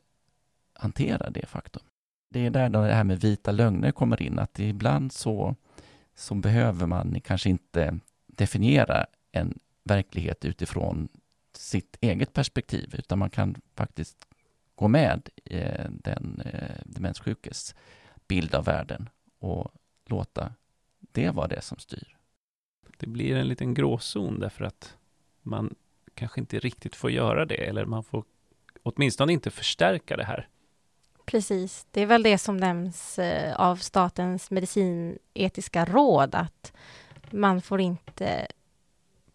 hanterar 0.73 1.30
det 1.30 1.46
faktum. 1.46 1.82
Det 2.30 2.46
är 2.46 2.50
där 2.50 2.68
det 2.68 2.94
här 2.94 3.04
med 3.04 3.20
vita 3.20 3.52
lögner 3.52 3.92
kommer 3.92 4.23
in, 4.23 4.38
att 4.38 4.58
ibland 4.58 5.12
så, 5.12 5.56
så 6.14 6.34
behöver 6.34 6.87
man 6.87 7.20
kanske 7.20 7.50
inte 7.50 7.99
definiera 8.26 9.06
en 9.32 9.58
verklighet 9.84 10.44
utifrån 10.44 11.08
sitt 11.52 11.96
eget 12.00 12.32
perspektiv, 12.32 12.94
utan 12.99 13.18
man 13.18 13.30
kan 13.30 13.54
faktiskt 13.76 14.26
gå 14.74 14.88
med 14.88 15.28
eh, 15.44 15.90
den 15.90 16.42
eh, 16.44 16.76
demenssjukes 16.84 17.74
bild 18.28 18.54
av 18.54 18.64
världen 18.64 19.08
och 19.38 19.74
låta 20.06 20.52
det 21.00 21.30
vara 21.30 21.48
det 21.48 21.60
som 21.60 21.78
styr. 21.78 22.16
Det 22.98 23.06
blir 23.06 23.36
en 23.36 23.48
liten 23.48 23.74
gråzon 23.74 24.40
därför 24.40 24.64
att 24.64 24.96
man 25.42 25.74
kanske 26.14 26.40
inte 26.40 26.58
riktigt 26.58 26.96
får 26.96 27.10
göra 27.10 27.44
det, 27.44 27.66
eller 27.66 27.84
man 27.84 28.04
får 28.04 28.24
åtminstone 28.82 29.32
inte 29.32 29.50
förstärka 29.50 30.16
det 30.16 30.24
här. 30.24 30.48
Precis, 31.24 31.86
det 31.90 32.00
är 32.00 32.06
väl 32.06 32.22
det 32.22 32.38
som 32.38 32.56
nämns 32.56 33.18
eh, 33.18 33.60
av 33.60 33.76
Statens 33.76 34.50
medicinetiska 34.50 35.84
råd, 35.84 36.34
att 36.34 36.72
man 37.30 37.62
får 37.62 37.80
inte 37.80 38.46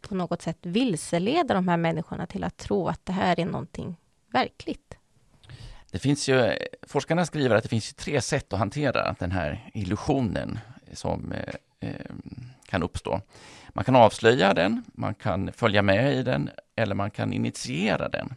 på 0.02 0.16
något 0.16 0.42
sätt 0.42 0.58
vilseleda 0.62 1.54
de 1.54 1.68
här 1.68 1.78
människorna 1.78 2.26
till 2.26 2.44
att 2.44 2.58
tro 2.58 2.88
att 2.88 3.06
det 3.06 3.14
här 3.14 3.40
är 3.40 3.46
någonting 3.46 3.96
verkligt. 4.28 4.99
Det 5.92 6.00
finns 6.00 6.30
ju, 6.30 6.58
forskarna 6.82 7.26
skriver 7.26 7.56
att 7.56 7.64
det 7.64 7.70
finns 7.70 7.94
tre 7.94 8.22
sätt 8.22 8.54
att 8.54 8.60
hantera 8.60 9.16
den 9.20 9.32
här 9.32 9.70
illusionen 9.74 10.60
som 10.94 11.32
eh, 11.32 11.54
eh, 11.80 12.16
kan 12.66 12.84
uppstå. 12.84 13.22
Man 13.70 13.86
kan 13.86 13.96
avslöja 13.96 14.54
den, 14.54 14.84
man 14.94 15.14
kan 15.14 15.52
följa 15.52 15.82
med 15.82 16.14
i 16.14 16.24
den 16.24 16.50
eller 16.76 16.96
man 16.96 17.12
kan 17.12 17.34
initiera 17.34 18.10
den. 18.10 18.36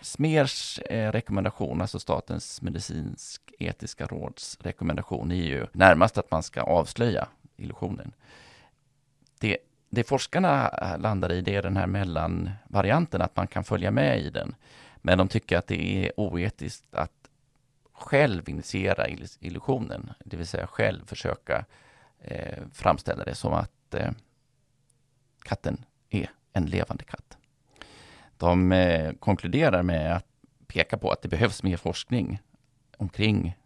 Smers 0.00 0.78
eh, 0.78 1.12
rekommendation, 1.12 1.80
alltså 1.80 1.98
Statens 1.98 2.62
medicinsk-etiska 2.62 4.06
råds 4.06 4.58
rekommendation, 4.60 5.30
är 5.30 5.34
ju 5.34 5.66
närmast 5.72 6.18
att 6.18 6.30
man 6.30 6.42
ska 6.42 6.62
avslöja 6.62 7.28
illusionen. 7.56 8.12
Det, 9.40 9.58
det 9.90 10.04
forskarna 10.04 10.70
landar 10.98 11.32
i, 11.32 11.40
det 11.40 11.54
är 11.54 11.62
den 11.62 11.76
här 11.76 11.86
mellanvarianten, 11.86 13.22
att 13.22 13.36
man 13.36 13.46
kan 13.46 13.64
följa 13.64 13.90
med 13.90 14.20
i 14.20 14.30
den. 14.30 14.54
Men 15.06 15.18
de 15.18 15.28
tycker 15.28 15.58
att 15.58 15.66
det 15.66 16.06
är 16.06 16.20
oetiskt 16.20 16.94
att 16.94 17.30
själv 17.92 18.48
initiera 18.48 19.08
illusionen, 19.40 20.12
det 20.24 20.36
vill 20.36 20.46
säga 20.46 20.66
själv 20.66 21.06
försöka 21.06 21.64
eh, 22.18 22.62
framställa 22.72 23.24
det 23.24 23.34
som 23.34 23.52
att 23.52 23.94
eh, 23.94 24.10
katten 25.42 25.84
är 26.10 26.30
en 26.52 26.66
levande 26.66 27.04
katt. 27.04 27.36
De 28.36 28.72
eh, 28.72 29.12
konkluderar 29.12 29.82
med 29.82 30.16
att 30.16 30.26
peka 30.66 30.98
på 30.98 31.10
att 31.10 31.22
det 31.22 31.28
behövs 31.28 31.62
mer 31.62 31.76
forskning 31.76 32.42
omkring 32.96 33.56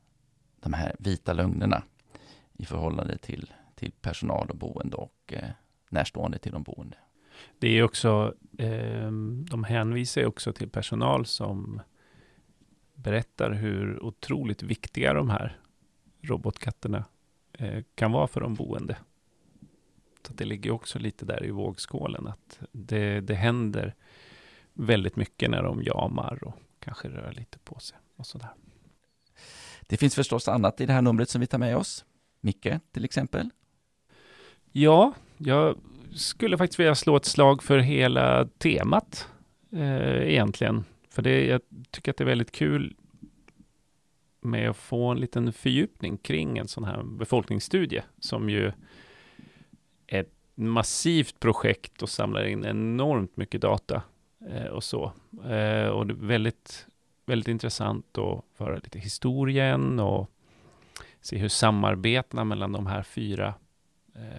de 0.61 0.73
här 0.73 0.97
vita 0.99 1.33
lögnerna 1.33 1.83
i 2.53 2.65
förhållande 2.65 3.19
till, 3.19 3.53
till 3.75 3.93
personal 3.93 4.51
och 4.51 4.57
boende 4.57 4.97
och 4.97 5.33
eh, 5.33 5.51
närstående 5.91 6.39
till 6.39 6.53
de 6.53 6.63
boende. 6.63 6.97
Det 7.59 7.79
är 7.79 7.83
också, 7.83 8.35
eh, 8.59 9.11
de 9.51 9.65
hänvisar 9.65 10.25
också 10.25 10.53
till 10.53 10.69
personal 10.69 11.27
som 11.27 11.81
berättar 12.95 13.51
hur 13.51 14.03
otroligt 14.05 14.63
viktiga 14.63 15.15
de 15.15 15.31
här 15.31 15.61
robotkatterna 16.21 17.05
eh, 17.53 17.83
kan 17.95 18.13
vara 18.13 18.27
för 18.27 18.41
de 18.41 18.55
boende. 18.55 18.97
Så 20.27 20.35
det 20.35 20.45
ligger 20.45 20.71
också 20.71 20.99
lite 20.99 21.25
där 21.25 21.45
i 21.45 21.51
vågskålen 21.51 22.27
att 22.27 22.61
det, 22.73 23.21
det 23.21 23.35
händer 23.35 23.95
väldigt 24.73 25.17
mycket 25.17 25.51
när 25.51 25.63
de 25.63 25.83
jamar 25.83 26.45
och 26.45 26.55
kanske 26.79 27.09
rör 27.09 27.33
lite 27.33 27.59
på 27.59 27.79
sig 27.79 27.99
och 28.17 28.27
sådär. 28.27 28.51
Det 29.83 29.97
finns 29.97 30.15
förstås 30.15 30.49
annat 30.49 30.81
i 30.81 30.87
det 30.87 30.93
här 30.93 31.03
numret 31.03 31.29
som 31.29 31.41
vi 31.41 31.47
tar 31.47 31.59
med 31.59 31.77
oss. 31.77 32.05
Micke, 32.41 32.69
till 32.93 33.05
exempel. 33.05 33.51
Ja, 34.73 35.15
jag 35.37 35.77
skulle 36.15 36.59
faktiskt 36.59 36.81
vilja 36.81 36.95
slå 36.95 37.17
ett 37.17 37.25
slag 37.25 37.63
för 37.63 37.79
hela 37.79 38.49
temat 38.59 39.29
eh, 39.73 40.29
egentligen. 40.29 40.85
För 41.11 41.23
det, 41.23 41.47
jag 41.47 41.61
tycker 41.91 42.11
att 42.11 42.17
det 42.17 42.25
är 42.25 42.29
väldigt 42.29 42.53
kul 42.53 42.97
med 44.41 44.71
att 44.71 44.77
få 44.77 45.07
en 45.07 45.21
liten 45.21 45.53
fördjupning 45.53 46.17
kring 46.17 46.59
en 46.59 46.69
sån 46.69 46.85
här 46.85 47.03
befolkningsstudie 47.03 48.03
som 48.19 48.51
ju 48.51 48.73
är 50.07 50.21
ett 50.21 50.33
massivt 50.55 51.41
projekt 51.41 52.03
och 52.03 52.09
samlar 52.09 52.45
in 52.45 52.65
enormt 52.65 53.37
mycket 53.37 53.61
data 53.61 54.03
Eh, 54.47 54.67
och 54.67 54.85
så. 54.85 55.13
Eh, 55.45 55.89
och 55.89 56.07
det 56.07 56.13
är 56.13 56.27
väldigt, 56.27 56.87
väldigt 57.27 57.49
intressant 57.49 58.19
att 58.19 58.45
föra 58.55 58.75
lite 58.75 58.99
historien 58.99 60.01
och 60.01 60.31
se 61.21 61.39
hur 61.39 61.49
samarbetena 61.49 62.45
mellan 62.45 62.73
de 62.73 62.87
här 62.87 63.03
fyra 63.03 63.55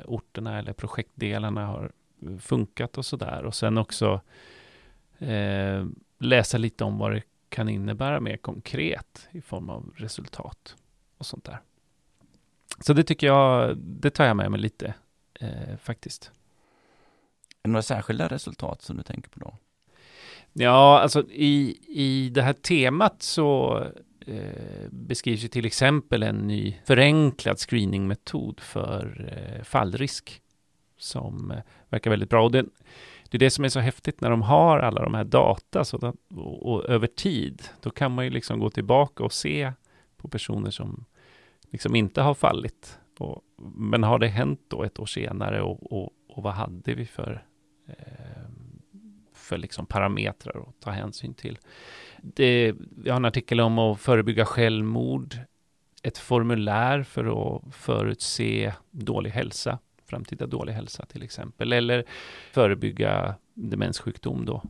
orterna 0.06 0.60
eller 0.60 0.74
projektdelarna 0.74 1.66
har 1.66 1.92
funkat 2.40 2.98
och 2.98 3.06
så 3.06 3.16
där. 3.16 3.46
Och 3.46 3.56
sen 3.56 3.78
också 3.78 4.22
eh, 5.18 5.86
läsa 6.18 6.58
lite 6.58 6.84
om 6.84 6.98
vad 6.98 7.12
det 7.12 7.24
kan 7.50 7.70
innebära 7.70 8.20
mer 8.20 8.38
konkret 8.38 9.28
i 9.32 9.42
form 9.42 9.70
av 9.70 9.94
resultat 9.96 10.76
och 11.18 11.26
sånt 11.26 11.46
där. 11.46 11.60
Så 12.80 12.94
det 12.94 13.04
tycker 13.04 13.28
jag, 13.28 13.78
det 13.78 14.10
tar 14.10 14.26
jag 14.26 14.38
med 14.38 14.52
mig 14.52 14.60
lite 14.60 14.94
eh, 15.40 15.78
faktiskt. 15.82 16.32
Är 17.50 17.68
det 17.68 17.70
några 17.70 17.82
särskilda 17.82 18.28
resultat 18.28 18.82
som 18.82 18.98
du 18.98 19.04
tänker 19.04 19.30
på 19.30 19.40
då? 19.40 19.58
Ja, 20.54 21.00
alltså 21.00 21.24
i, 21.30 21.80
i 21.88 22.30
det 22.30 22.42
här 22.42 22.54
temat 22.54 23.22
så 23.22 23.84
eh, 24.30 24.90
beskrivs 24.92 25.44
ju 25.44 25.48
till 25.48 25.66
exempel 25.66 26.24
en 26.24 26.36
ny 26.36 26.76
förenklad 26.86 27.60
screeningmetod 27.60 28.60
för 28.60 29.32
eh, 29.32 29.64
fallrisk 29.64 30.42
som 30.98 31.52
eh, 31.52 31.58
verkar 31.90 32.10
väldigt 32.10 32.30
bra. 32.30 32.44
Och 32.44 32.52
det, 32.52 32.66
det 33.30 33.38
är 33.38 33.40
det 33.40 33.50
som 33.50 33.66
är 33.66 33.70
så 33.70 33.80
häftigt 33.80 34.22
när 34.22 34.30
de 34.30 34.42
har 34.42 34.80
alla 34.80 35.04
de 35.04 35.14
här 35.14 35.24
data 35.24 35.86
så 35.86 35.98
att, 35.98 36.16
och, 36.36 36.74
och, 36.74 36.86
över 36.90 37.08
tid. 37.08 37.64
Då 37.82 37.90
kan 37.90 38.12
man 38.12 38.26
ju 38.26 38.32
liksom 38.32 38.60
gå 38.60 38.70
tillbaka 38.70 39.24
och 39.24 39.34
se 39.34 39.74
på 40.18 40.28
personer 40.28 40.72
som 40.72 41.06
liksom 41.70 41.96
inte 41.96 42.22
har 42.22 42.34
fallit. 42.34 43.00
Och, 43.18 43.42
men 43.76 44.04
har 44.04 44.20
det 44.20 44.28
hänt 44.28 44.62
då 44.68 44.84
ett 44.84 45.00
år 45.00 45.06
senare 45.06 45.62
och, 45.62 45.94
och, 45.94 46.12
och 46.30 46.44
vad 46.44 46.54
hade 46.54 46.96
vi 46.96 47.06
för, 47.06 47.46
eh, 47.88 48.50
för 49.34 49.58
liksom 49.58 49.86
parametrar 49.86 50.60
att 50.60 50.82
ta 50.82 50.92
hänsyn 50.92 51.34
till? 51.34 51.58
Det, 52.24 52.76
vi 52.98 53.10
har 53.10 53.18
en 53.18 53.26
artikel 53.26 53.62
om 53.62 53.80
att 53.80 54.00
förebygga 54.00 54.46
självmord, 54.46 55.38
ett 56.04 56.18
formulär 56.18 57.04
för 57.04 57.26
att 57.26 57.76
förutse 57.76 58.74
dålig 58.92 59.30
hälsa, 59.32 59.80
framtida 60.06 60.48
dålig 60.48 60.74
hälsa 60.74 61.06
till 61.06 61.24
exempel, 61.24 61.74
eller 61.74 62.04
förebygga 62.52 63.36
demenssjukdom 63.54 64.46
då. 64.46 64.64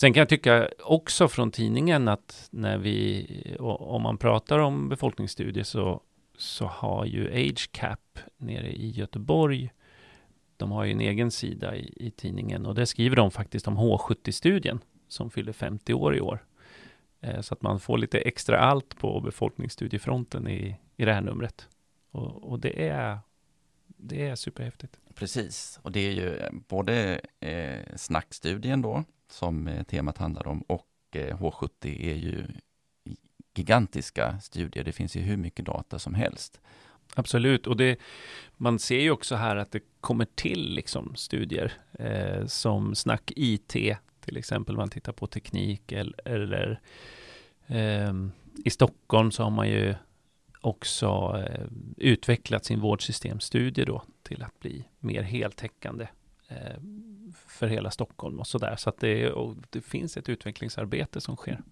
Sen 0.00 0.12
kan 0.12 0.20
jag 0.20 0.28
tycka 0.28 0.68
också 0.84 1.28
från 1.28 1.50
tidningen 1.50 2.08
att 2.08 2.48
när 2.50 2.78
vi, 2.78 3.26
om 3.60 4.02
man 4.02 4.18
pratar 4.18 4.58
om 4.58 4.88
befolkningsstudier 4.88 5.64
så, 5.64 6.02
så 6.36 6.66
har 6.66 7.04
ju 7.04 7.32
AgeCap 7.32 8.18
nere 8.36 8.72
i 8.72 8.90
Göteborg, 8.90 9.70
de 10.56 10.72
har 10.72 10.84
ju 10.84 10.92
en 10.92 11.00
egen 11.00 11.30
sida 11.30 11.76
i, 11.76 11.92
i 11.96 12.10
tidningen 12.10 12.66
och 12.66 12.74
där 12.74 12.84
skriver 12.84 13.16
de 13.16 13.30
faktiskt 13.30 13.68
om 13.68 13.78
H70-studien 13.78 14.80
som 15.08 15.30
fyller 15.30 15.52
50 15.52 15.94
år 15.94 16.16
i 16.16 16.20
år. 16.20 16.44
Eh, 17.20 17.40
så 17.40 17.54
att 17.54 17.62
man 17.62 17.80
får 17.80 17.98
lite 17.98 18.18
extra 18.18 18.58
allt 18.58 18.98
på 18.98 19.20
befolkningsstudiefronten 19.20 20.48
i, 20.48 20.76
i 20.96 21.04
det 21.04 21.12
här 21.12 21.20
numret. 21.20 21.68
Och, 22.10 22.50
och 22.50 22.60
det, 22.60 22.88
är, 22.88 23.18
det 23.86 24.26
är 24.26 24.36
superhäftigt. 24.36 24.98
Precis, 25.14 25.78
och 25.82 25.92
det 25.92 26.00
är 26.00 26.12
ju 26.12 26.36
eh, 26.36 26.50
både 26.68 27.20
eh, 27.40 27.96
snackstudien 27.96 28.82
då, 28.82 29.04
som 29.28 29.84
temat 29.88 30.18
handlar 30.18 30.46
om, 30.46 30.62
och 30.62 30.86
eh, 31.12 31.38
H70 31.38 32.00
är 32.10 32.14
ju 32.14 32.46
gigantiska 33.54 34.40
studier. 34.40 34.84
Det 34.84 34.92
finns 34.92 35.16
ju 35.16 35.20
hur 35.20 35.36
mycket 35.36 35.64
data 35.64 35.98
som 35.98 36.14
helst. 36.14 36.60
Absolut, 37.14 37.66
och 37.66 37.76
det, 37.76 37.98
man 38.56 38.78
ser 38.78 39.00
ju 39.00 39.10
också 39.10 39.34
här 39.34 39.56
att 39.56 39.72
det 39.72 39.80
kommer 40.00 40.24
till 40.24 40.74
liksom 40.74 41.14
studier 41.16 41.72
eh, 41.92 42.46
som 42.46 42.94
Snack 42.94 43.32
IT 43.36 43.76
till 44.20 44.36
exempel 44.36 44.76
man 44.76 44.88
tittar 44.88 45.12
på 45.12 45.26
teknik 45.26 45.92
eller, 45.92 46.28
eller 46.28 46.80
eh, 47.66 48.12
i 48.64 48.70
Stockholm 48.70 49.30
så 49.30 49.42
har 49.42 49.50
man 49.50 49.68
ju 49.68 49.94
också 50.60 51.36
eh, 51.46 51.66
utvecklat 51.96 52.64
sin 52.64 52.80
vårdsystemstudie 52.80 53.84
då 53.84 54.02
till 54.22 54.42
att 54.42 54.60
bli 54.60 54.84
mer 54.98 55.22
heltäckande 55.22 56.08
eh, 56.48 56.80
för 57.46 57.66
hela 57.66 57.90
Stockholm 57.90 58.40
och 58.40 58.46
sådär. 58.46 58.76
Så 58.76 58.90
att 58.90 58.98
det, 58.98 59.32
det 59.70 59.80
finns 59.80 60.16
ett 60.16 60.28
utvecklingsarbete 60.28 61.20
som 61.20 61.36
sker. 61.36 61.62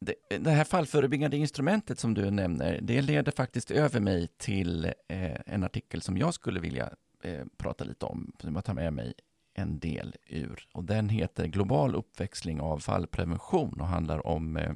Det, 0.00 0.14
det, 0.38 0.50
här 0.50 0.64
fallförebyggande 0.64 1.36
instrumentet 1.36 1.98
som 1.98 2.14
du 2.14 2.30
nämner, 2.30 2.78
det 2.82 3.02
leder 3.02 3.32
faktiskt 3.32 3.70
över 3.70 4.00
mig 4.00 4.28
till 4.36 4.84
eh, 4.84 5.40
en 5.46 5.64
artikel 5.64 6.02
som 6.02 6.18
jag 6.18 6.34
skulle 6.34 6.60
vilja 6.60 6.90
eh, 7.22 7.44
prata 7.56 7.84
lite 7.84 8.06
om, 8.06 8.32
som 8.40 8.54
jag 8.54 8.64
tar 8.64 8.74
med 8.74 8.92
mig 8.92 9.14
en 9.54 9.78
del 9.78 10.16
ur. 10.26 10.68
Och 10.72 10.84
den 10.84 11.08
heter 11.08 11.46
Global 11.46 11.94
uppväxling 11.94 12.60
av 12.60 12.78
fallprevention 12.78 13.80
och 13.80 13.86
handlar 13.86 14.26
om 14.26 14.56
eh, 14.56 14.72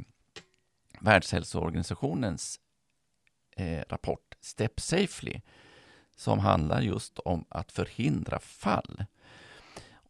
Världshälsoorganisationens 1.00 2.60
eh, 3.56 3.82
rapport 3.88 4.34
Step 4.40 4.80
Safely 4.80 5.40
som 6.16 6.38
handlar 6.38 6.80
just 6.80 7.18
om 7.18 7.44
att 7.48 7.72
förhindra 7.72 8.38
fall. 8.38 9.04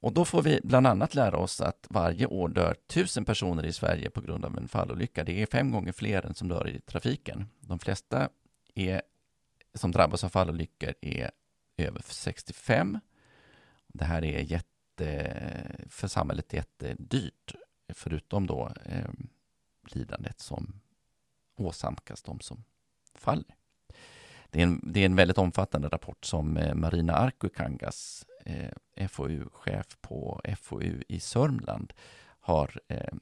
Och 0.04 0.12
då 0.12 0.24
får 0.24 0.42
vi 0.42 0.60
bland 0.64 0.86
annat 0.86 1.14
lära 1.14 1.36
oss 1.36 1.60
att 1.60 1.86
varje 1.90 2.26
år 2.26 2.48
dör 2.48 2.76
tusen 2.86 3.24
personer 3.24 3.66
i 3.66 3.72
Sverige 3.72 4.10
på 4.10 4.20
grund 4.20 4.44
av 4.44 4.58
en 4.58 4.68
fallolycka. 4.68 5.24
Det 5.24 5.42
är 5.42 5.46
fem 5.46 5.70
gånger 5.70 5.92
fler 5.92 6.26
än 6.26 6.34
som 6.34 6.48
dör 6.48 6.68
i 6.68 6.80
trafiken. 6.80 7.48
De 7.60 7.78
flesta 7.78 8.28
är, 8.74 9.02
som 9.74 9.90
drabbas 9.90 10.24
av 10.24 10.28
fallolyckor 10.28 10.94
är 11.00 11.30
över 11.76 12.02
65 12.06 13.00
det 13.94 14.04
här 14.04 14.24
är 14.24 14.40
jätte, 14.40 15.32
för 15.88 16.08
samhället 16.08 16.52
jättedyrt, 16.52 17.54
förutom 17.88 18.46
då 18.46 18.72
eh, 18.84 19.10
lidandet 19.82 20.40
som 20.40 20.80
åsamkas 21.56 22.22
de 22.22 22.40
som 22.40 22.64
faller. 23.14 23.54
Det 24.50 24.58
är, 24.58 24.62
en, 24.62 24.80
det 24.82 25.00
är 25.00 25.06
en 25.06 25.16
väldigt 25.16 25.38
omfattande 25.38 25.88
rapport 25.88 26.24
som 26.24 26.56
eh, 26.56 26.74
Marina 26.74 27.12
Arkukangas, 27.12 28.26
eh, 28.44 29.08
FoU-chef 29.08 29.96
på 30.00 30.40
FoU 30.56 31.02
i 31.08 31.20
Sörmland, 31.20 31.92
har 32.40 32.80
eh, 32.88 33.14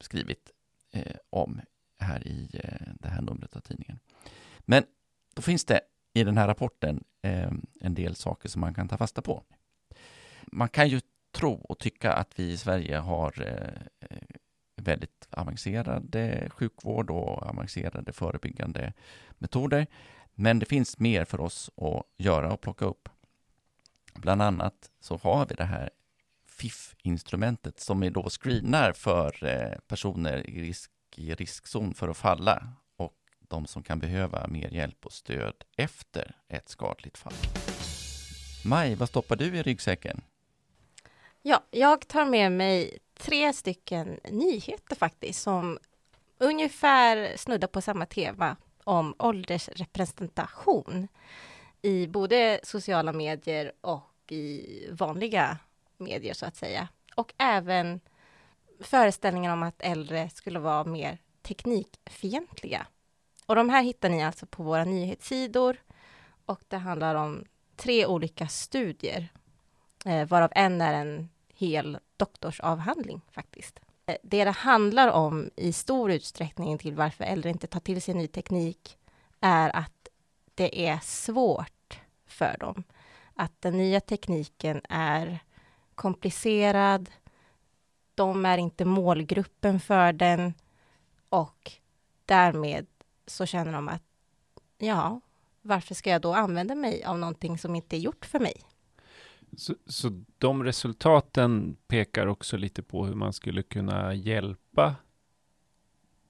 skrivit 0.00 0.50
eh, 0.90 1.16
om 1.30 1.60
här 1.98 2.26
i 2.28 2.50
eh, 2.54 2.92
det 3.00 3.08
här 3.08 3.22
numret 3.22 3.56
av 3.56 3.60
tidningen. 3.60 3.98
Men 4.58 4.84
då 5.34 5.42
finns 5.42 5.64
det 5.64 5.80
i 6.12 6.24
den 6.24 6.38
här 6.38 6.46
rapporten 6.46 7.04
eh, 7.22 7.52
en 7.80 7.94
del 7.94 8.16
saker 8.16 8.48
som 8.48 8.60
man 8.60 8.74
kan 8.74 8.88
ta 8.88 8.96
fasta 8.96 9.22
på 9.22 9.42
man 10.54 10.68
kan 10.68 10.88
ju 10.88 11.00
tro 11.32 11.52
och 11.52 11.78
tycka 11.78 12.12
att 12.12 12.38
vi 12.38 12.52
i 12.52 12.56
Sverige 12.56 12.96
har 12.96 13.42
eh, 13.42 14.08
väldigt 14.76 15.28
avancerade 15.30 16.48
sjukvård 16.50 17.10
och 17.10 17.42
avancerade 17.42 18.12
förebyggande 18.12 18.92
metoder. 19.38 19.86
Men 20.34 20.58
det 20.58 20.66
finns 20.66 20.98
mer 20.98 21.24
för 21.24 21.40
oss 21.40 21.70
att 21.76 22.02
göra 22.16 22.52
och 22.52 22.60
plocka 22.60 22.84
upp. 22.84 23.08
Bland 24.14 24.42
annat 24.42 24.90
så 25.00 25.16
har 25.16 25.46
vi 25.46 25.54
det 25.54 25.64
här 25.64 25.90
FIF-instrumentet 26.46 27.80
som 27.80 28.02
är 28.02 28.10
då 28.10 28.28
screenar 28.30 28.92
för 28.92 29.44
eh, 29.44 29.78
personer 29.86 30.50
i, 30.50 30.62
risk, 30.62 30.90
i 31.16 31.34
riskzon 31.34 31.94
för 31.94 32.08
att 32.08 32.16
falla 32.16 32.68
och 32.96 33.16
de 33.48 33.66
som 33.66 33.82
kan 33.82 33.98
behöva 33.98 34.46
mer 34.46 34.68
hjälp 34.68 35.06
och 35.06 35.12
stöd 35.12 35.54
efter 35.76 36.36
ett 36.48 36.68
skadligt 36.68 37.18
fall. 37.18 37.34
Maj, 38.64 38.94
vad 38.94 39.08
stoppar 39.08 39.36
du 39.36 39.44
i 39.56 39.62
ryggsäcken? 39.62 40.22
Ja, 41.46 41.64
jag 41.70 42.08
tar 42.08 42.24
med 42.24 42.52
mig 42.52 42.98
tre 43.18 43.52
stycken 43.52 44.20
nyheter 44.30 44.96
faktiskt 44.96 45.42
som 45.42 45.78
ungefär 46.38 47.36
snuddar 47.36 47.68
på 47.68 47.80
samma 47.80 48.06
tema 48.06 48.56
om 48.84 49.14
åldersrepresentation 49.18 51.08
i 51.82 52.06
både 52.06 52.60
sociala 52.62 53.12
medier 53.12 53.72
och 53.80 54.32
i 54.32 54.88
vanliga 54.90 55.58
medier 55.96 56.34
så 56.34 56.46
att 56.46 56.56
säga. 56.56 56.88
Och 57.16 57.32
även 57.38 58.00
föreställningen 58.80 59.52
om 59.52 59.62
att 59.62 59.82
äldre 59.82 60.30
skulle 60.30 60.58
vara 60.58 60.84
mer 60.84 61.18
teknikfientliga. 61.42 62.86
Och 63.46 63.54
de 63.54 63.70
här 63.70 63.82
hittar 63.82 64.08
ni 64.08 64.24
alltså 64.24 64.46
på 64.46 64.62
våra 64.62 64.84
nyhetssidor 64.84 65.76
och 66.46 66.60
det 66.68 66.76
handlar 66.76 67.14
om 67.14 67.44
tre 67.76 68.06
olika 68.06 68.48
studier 68.48 69.28
eh, 70.04 70.28
varav 70.28 70.52
en 70.54 70.80
är 70.80 70.94
en 70.94 71.28
hel 71.56 71.98
doktorsavhandling 72.16 73.20
faktiskt. 73.30 73.80
Eh, 74.06 74.16
det 74.22 74.44
det 74.44 74.50
handlar 74.50 75.08
om 75.08 75.50
i 75.56 75.72
stor 75.72 76.10
utsträckning 76.10 76.78
till 76.78 76.94
varför 76.94 77.24
äldre 77.24 77.50
inte 77.50 77.66
tar 77.66 77.80
till 77.80 78.02
sig 78.02 78.14
ny 78.14 78.26
teknik 78.26 78.98
är 79.40 79.76
att 79.76 80.08
det 80.54 80.86
är 80.86 80.98
svårt 81.02 82.00
för 82.26 82.56
dem. 82.60 82.84
Att 83.34 83.60
den 83.60 83.76
nya 83.76 84.00
tekniken 84.00 84.80
är 84.88 85.38
komplicerad. 85.94 87.10
De 88.14 88.46
är 88.46 88.58
inte 88.58 88.84
målgruppen 88.84 89.80
för 89.80 90.12
den 90.12 90.54
och 91.28 91.72
därmed 92.24 92.86
så 93.26 93.46
känner 93.46 93.72
de 93.72 93.88
att 93.88 94.02
ja, 94.78 95.20
varför 95.62 95.94
ska 95.94 96.10
jag 96.10 96.20
då 96.20 96.34
använda 96.34 96.74
mig 96.74 97.04
av 97.04 97.18
någonting 97.18 97.58
som 97.58 97.74
inte 97.74 97.96
är 97.96 98.00
gjort 98.00 98.26
för 98.26 98.40
mig? 98.40 98.54
Så, 99.56 99.74
så 99.86 100.24
de 100.38 100.64
resultaten 100.64 101.76
pekar 101.86 102.26
också 102.26 102.56
lite 102.56 102.82
på 102.82 103.06
hur 103.06 103.14
man 103.14 103.32
skulle 103.32 103.62
kunna 103.62 104.14
hjälpa 104.14 104.96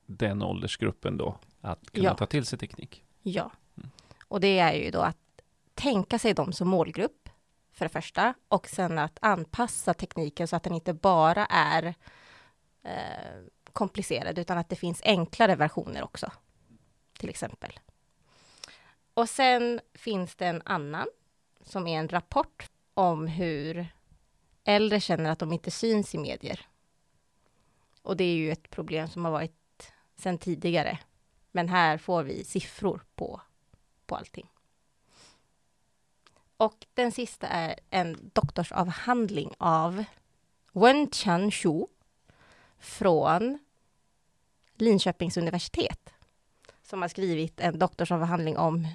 den 0.07 0.43
åldersgruppen 0.43 1.17
då 1.17 1.39
att 1.61 1.91
kunna 1.91 2.09
ja. 2.09 2.15
ta 2.15 2.27
till 2.27 2.47
sig 2.47 2.59
teknik? 2.59 3.05
Ja, 3.23 3.53
mm. 3.77 3.91
och 4.29 4.41
det 4.41 4.59
är 4.59 4.73
ju 4.73 4.91
då 4.91 5.01
att 5.01 5.17
tänka 5.75 6.19
sig 6.19 6.35
dem 6.35 6.53
som 6.53 6.69
målgrupp 6.69 7.29
för 7.73 7.85
det 7.85 7.89
första 7.89 8.35
och 8.49 8.69
sen 8.69 8.99
att 8.99 9.19
anpassa 9.21 9.95
tekniken 9.95 10.49
så 10.49 10.57
att 10.57 10.63
den 10.63 10.75
inte 10.75 10.95
bara 10.95 11.47
är 11.47 11.95
eh, 12.83 13.45
komplicerad 13.73 14.39
utan 14.39 14.59
att 14.59 14.69
det 14.69 14.77
finns 14.77 15.01
enklare 15.05 15.57
versioner 15.57 16.05
också, 16.05 16.33
till 17.19 17.29
exempel. 17.29 17.79
Och 19.15 19.29
sen 19.29 19.81
finns 19.95 20.37
det 20.37 20.47
en 20.47 20.63
annan 20.65 21.07
som 21.63 21.87
är 21.87 21.99
en 21.99 22.09
rapport 22.09 22.71
om 22.95 23.27
hur 23.27 23.87
äldre 24.65 25.01
känner 25.01 25.31
att 25.31 25.39
de 25.39 25.53
inte 25.53 25.71
syns 25.71 26.15
i 26.15 26.19
medier. 26.19 26.67
Och 28.03 28.17
det 28.17 28.25
är 28.25 28.35
ju 28.35 28.53
ett 28.53 28.71
problem 28.71 29.09
som 29.09 29.25
har 29.25 29.33
varit 29.33 29.93
sedan 30.17 30.39
tidigare. 30.39 30.99
Men 31.53 31.69
här 31.69 31.99
får 31.99 32.23
vi 32.23 32.45
siffror 32.45 33.03
på, 33.15 33.41
på 34.07 34.17
allting. 34.17 34.51
Och 36.57 36.87
den 36.95 37.13
sista 37.13 37.47
är 37.47 37.81
en 37.91 38.31
doktorsavhandling 38.33 39.55
av 39.59 40.05
Wen 40.73 41.11
Chan 41.11 41.51
Shu 41.51 41.87
från 42.79 43.59
Linköpings 44.75 45.37
universitet 45.37 46.11
som 46.83 47.03
har 47.03 47.09
skrivit 47.09 47.61
en 47.61 47.79
doktorsavhandling 47.79 48.59
om 48.59 48.89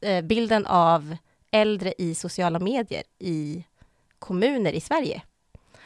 eh, 0.00 0.24
bilden 0.24 0.66
av 0.66 1.16
äldre 1.50 1.94
i 1.98 2.14
sociala 2.14 2.58
medier 2.58 3.02
i 3.18 3.64
kommuner 4.18 4.72
i 4.72 4.80
Sverige. 4.80 5.22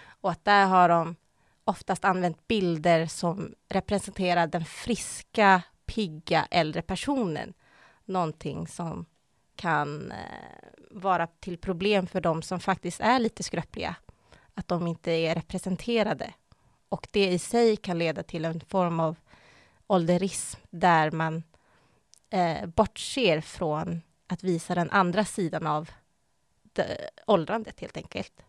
Och 0.04 0.30
att 0.30 0.44
där 0.44 0.66
har 0.66 0.88
de 0.88 1.16
oftast 1.64 2.04
använt 2.04 2.48
bilder 2.48 3.06
som 3.06 3.54
representerar 3.68 4.46
den 4.46 4.64
friska, 4.64 5.62
pigga 5.86 6.46
äldre 6.50 6.82
personen. 6.82 7.54
Någonting 8.04 8.66
som 8.66 9.06
kan 9.56 10.12
eh, 10.12 10.68
vara 10.90 11.26
till 11.26 11.58
problem 11.58 12.06
för 12.06 12.20
de 12.20 12.42
som 12.42 12.60
faktiskt 12.60 13.00
är 13.00 13.18
lite 13.18 13.42
skröpliga. 13.42 13.96
Att 14.54 14.68
de 14.68 14.86
inte 14.86 15.10
är 15.10 15.34
representerade. 15.34 16.34
Och 16.88 17.08
det 17.10 17.28
i 17.28 17.38
sig 17.38 17.76
kan 17.76 17.98
leda 17.98 18.22
till 18.22 18.44
en 18.44 18.60
form 18.60 19.00
av 19.00 19.16
ålderism 19.86 20.60
där 20.70 21.10
man 21.10 21.42
eh, 22.30 22.66
bortser 22.66 23.40
från 23.40 24.02
att 24.32 24.44
visa 24.44 24.74
den 24.74 24.90
andra 24.90 25.24
sidan 25.24 25.66
av 25.66 25.90
det, 26.62 27.10
åldrandet 27.26 27.80
helt 27.80 27.96
enkelt. 27.96 28.44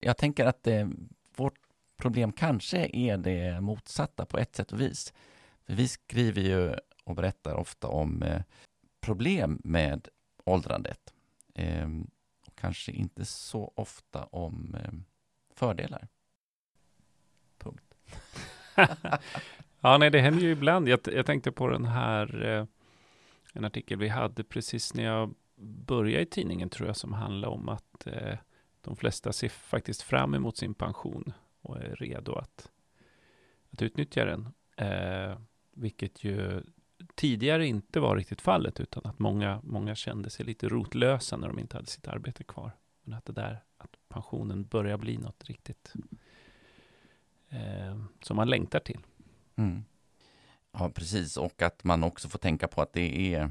Jag 0.00 0.16
tänker 0.16 0.46
att 0.46 0.66
eh, 0.66 0.88
vårt 1.36 1.58
problem 1.96 2.32
kanske 2.32 2.90
är 2.92 3.16
det 3.16 3.60
motsatta 3.60 4.26
på 4.26 4.38
ett 4.38 4.56
sätt 4.56 4.72
och 4.72 4.80
vis. 4.80 5.14
För 5.66 5.72
vi 5.72 5.88
skriver 5.88 6.42
ju 6.42 6.74
och 7.04 7.14
berättar 7.14 7.54
ofta 7.54 7.88
om 7.88 8.22
eh, 8.22 8.42
problem 9.00 9.60
med 9.64 10.08
åldrandet. 10.44 11.14
Eh, 11.54 11.88
och 12.46 12.54
kanske 12.54 12.92
inte 12.92 13.24
så 13.24 13.72
ofta 13.76 14.24
om 14.24 14.76
eh, 14.84 14.92
fördelar. 15.54 16.08
Punkt. 17.58 17.94
ja, 19.80 19.98
nej, 19.98 20.10
det 20.10 20.20
händer 20.20 20.42
ju 20.42 20.50
ibland. 20.50 20.88
Jag, 20.88 21.00
jag 21.04 21.26
tänkte 21.26 21.52
på 21.52 21.68
den 21.68 21.84
här, 21.84 22.44
eh, 22.44 22.66
en 23.56 23.64
artikel 23.64 23.98
vi 23.98 24.08
hade 24.08 24.44
precis 24.44 24.94
när 24.94 25.04
jag 25.04 25.34
började 25.86 26.22
i 26.22 26.26
tidningen, 26.26 26.68
tror 26.68 26.86
jag, 26.86 26.96
som 26.96 27.12
handlade 27.12 27.54
om 27.54 27.68
att 27.68 28.06
eh, 28.06 28.38
de 28.80 28.96
flesta 28.96 29.32
ser 29.32 29.48
faktiskt 29.48 30.02
fram 30.02 30.34
emot 30.34 30.56
sin 30.56 30.74
pension 30.74 31.32
och 31.60 31.76
är 31.76 31.96
redo 31.96 32.34
att, 32.34 32.70
att 33.70 33.82
utnyttja 33.82 34.24
den. 34.24 34.48
Eh, 34.76 35.38
vilket 35.72 36.24
ju 36.24 36.62
tidigare 37.14 37.66
inte 37.66 38.00
var 38.00 38.16
riktigt 38.16 38.40
fallet, 38.40 38.80
utan 38.80 39.02
att 39.06 39.18
många, 39.18 39.60
många 39.62 39.94
kände 39.94 40.30
sig 40.30 40.46
lite 40.46 40.68
rotlösa 40.68 41.36
när 41.36 41.48
de 41.48 41.58
inte 41.58 41.76
hade 41.76 41.86
sitt 41.86 42.08
arbete 42.08 42.44
kvar. 42.44 42.72
Men 43.02 43.18
att 43.18 43.24
det 43.24 43.32
där, 43.32 43.64
att 43.76 43.96
pensionen 44.08 44.64
börjar 44.64 44.96
bli 44.96 45.18
något 45.18 45.44
riktigt 45.44 45.92
eh, 47.48 48.00
som 48.20 48.36
man 48.36 48.50
längtar 48.50 48.80
till. 48.80 49.00
Mm. 49.56 49.84
Ja, 50.78 50.90
precis. 50.90 51.36
Och 51.36 51.62
att 51.62 51.84
man 51.84 52.02
också 52.04 52.28
får 52.28 52.38
tänka 52.38 52.68
på 52.68 52.82
att 52.82 52.92
det 52.92 53.34
är 53.34 53.50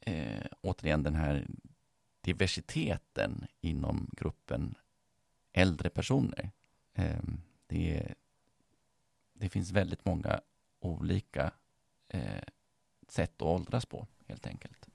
eh, 0.00 0.46
återigen 0.60 1.02
den 1.02 1.14
här 1.14 1.46
diversiteten 2.20 3.46
inom 3.60 4.10
gruppen 4.12 4.74
äldre 5.52 5.90
personer. 5.90 6.50
Eh, 6.94 7.22
det, 7.66 8.14
det 9.32 9.48
finns 9.48 9.70
väldigt 9.70 10.04
många 10.04 10.40
olika 10.80 11.52
eh, 12.08 12.42
sätt 13.08 13.34
att 13.36 13.42
åldras 13.42 13.86
på, 13.86 14.06
helt 14.26 14.46
enkelt. 14.46 14.88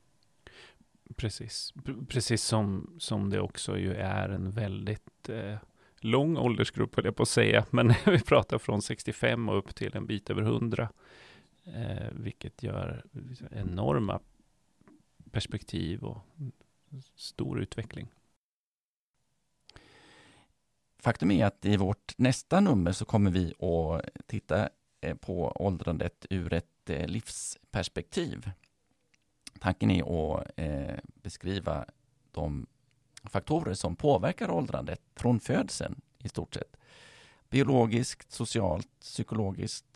Precis, 1.16 1.74
precis 2.08 2.44
som, 2.44 2.96
som 3.00 3.30
det 3.30 3.40
också 3.40 3.78
ju 3.78 3.94
är 3.94 4.30
en 4.30 4.52
väldigt 4.52 5.30
eh, 5.30 5.58
lång 6.00 6.38
åldersgrupp, 6.38 6.96
höll 6.96 7.06
jag 7.06 7.16
på 7.16 7.24
att 7.24 7.30
säga, 7.30 7.66
men 7.70 7.94
vi 8.06 8.20
pratar 8.20 8.58
från 8.58 8.82
65 8.82 9.50
och 9.50 9.58
upp 9.58 9.76
till 9.76 9.96
en 9.96 10.06
bit 10.06 10.30
över 10.30 10.42
100, 10.42 10.90
eh, 11.66 12.10
vilket 12.12 12.64
gör 12.64 13.06
enorma 13.52 14.20
perspektiv 15.32 16.04
och 16.04 16.18
stor 17.16 17.60
utveckling. 17.60 18.08
Faktum 21.00 21.32
är 21.32 21.46
att 21.46 21.66
i 21.66 21.78
vårt 21.78 22.18
nästa 22.18 22.60
nummer 22.60 22.92
så 22.92 23.06
kommer 23.06 23.32
vi 23.32 23.54
att 23.60 24.28
titta 24.28 24.70
eh, 25.02 25.16
på 25.16 25.52
åldrandet 25.56 26.26
ur 26.30 26.54
ett 26.54 26.90
eh, 26.90 27.08
livsperspektiv. 27.08 28.52
Tanken 29.60 29.92
är 29.92 30.36
att 30.38 30.52
eh, 30.56 30.96
beskriva 31.06 31.86
de 32.32 32.68
faktorer 33.24 33.74
som 33.74 33.96
påverkar 33.96 34.52
åldrandet 34.52 35.02
från 35.16 35.40
födseln 35.40 36.02
i 36.20 36.30
stort 36.30 36.54
sett. 36.54 36.78
Biologiskt, 37.50 38.32
socialt, 38.32 39.00
psykologiskt. 39.00 39.95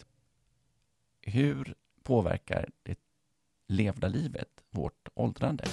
Hur 1.29 1.75
påverkar 2.03 2.69
det 2.83 2.99
levda 3.67 4.07
livet 4.07 4.49
vårt 4.69 5.07
åldrande? 5.13 5.65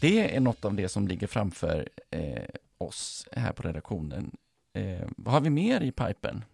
Det 0.00 0.36
är 0.36 0.40
något 0.40 0.64
av 0.64 0.74
det 0.74 0.88
som 0.88 1.08
ligger 1.08 1.26
framför 1.26 1.88
eh, 2.10 2.48
oss 2.78 3.28
här 3.32 3.52
på 3.52 3.62
redaktionen. 3.62 4.36
Eh, 4.72 5.08
vad 5.16 5.34
har 5.34 5.40
vi 5.40 5.50
mer 5.50 5.80
i 5.80 5.92
pipen? 5.92 6.44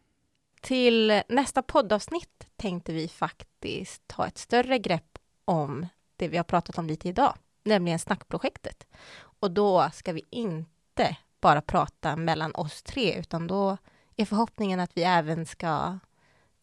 Till 0.61 1.23
nästa 1.29 1.63
poddavsnitt 1.63 2.47
tänkte 2.57 2.93
vi 2.93 3.09
faktiskt 3.09 4.03
ta 4.07 4.27
ett 4.27 4.39
större 4.39 4.79
grepp 4.79 5.19
om 5.45 5.87
det 6.17 6.29
vi 6.29 6.37
har 6.37 6.45
pratat 6.45 6.79
om 6.79 6.87
lite 6.87 7.09
idag, 7.09 7.35
nämligen 7.63 7.99
snackprojektet. 7.99 8.87
Och 9.17 9.51
då 9.51 9.91
ska 9.93 10.13
vi 10.13 10.23
inte 10.31 11.17
bara 11.41 11.61
prata 11.61 12.17
mellan 12.17 12.55
oss 12.55 12.83
tre, 12.83 13.19
utan 13.19 13.47
då 13.47 13.77
är 14.17 14.25
förhoppningen 14.25 14.81
att 14.81 14.97
vi 14.97 15.03
även 15.03 15.47
ska 15.47 15.99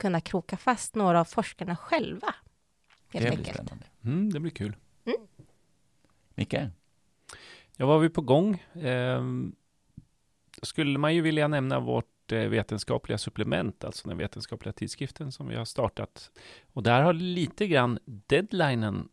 kunna 0.02 0.22
kroka 0.22 0.58
fast 0.58 0.96
några 0.96 1.20
av 1.20 1.26
forskarna 1.26 1.76
själva. 1.76 2.36
Helt 3.14 3.26
det 3.26 3.30
blir 3.30 3.38
enkelt. 3.38 3.56
spännande. 3.56 3.86
Mm, 4.04 4.34
det 4.34 4.40
blir 4.40 4.52
kul. 4.52 4.76
Mm. 5.06 5.28
Micke? 6.36 6.56
Ja, 7.78 7.86
var 7.86 8.00
vi 8.00 8.10
på 8.10 8.22
gång? 8.22 8.56
Eh, 8.74 9.22
skulle 10.62 11.00
man 11.00 11.16
ju 11.16 11.22
vilja 11.22 11.48
nämna 11.48 11.80
vårt 11.80 12.32
eh, 12.32 12.40
vetenskapliga 12.40 13.18
supplement, 13.18 13.84
alltså 13.84 14.08
den 14.08 14.18
vetenskapliga 14.18 14.74
tidskriften 14.74 15.32
som 15.32 15.48
vi 15.48 15.56
har 15.56 15.66
startat. 15.66 16.32
Och 16.74 16.84
där 16.84 17.02
har 17.02 17.14
lite 17.14 17.68
grann 17.68 18.00
deadlinen 18.06 19.10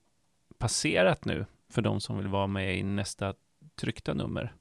passerat 0.58 1.24
nu 1.24 1.46
för 1.70 1.82
de 1.82 2.00
som 2.00 2.18
vill 2.18 2.28
vara 2.28 2.46
med 2.46 2.78
i 2.78 2.82
nästa 2.82 3.34
tryckta 3.74 4.14
nummer. 4.14 4.54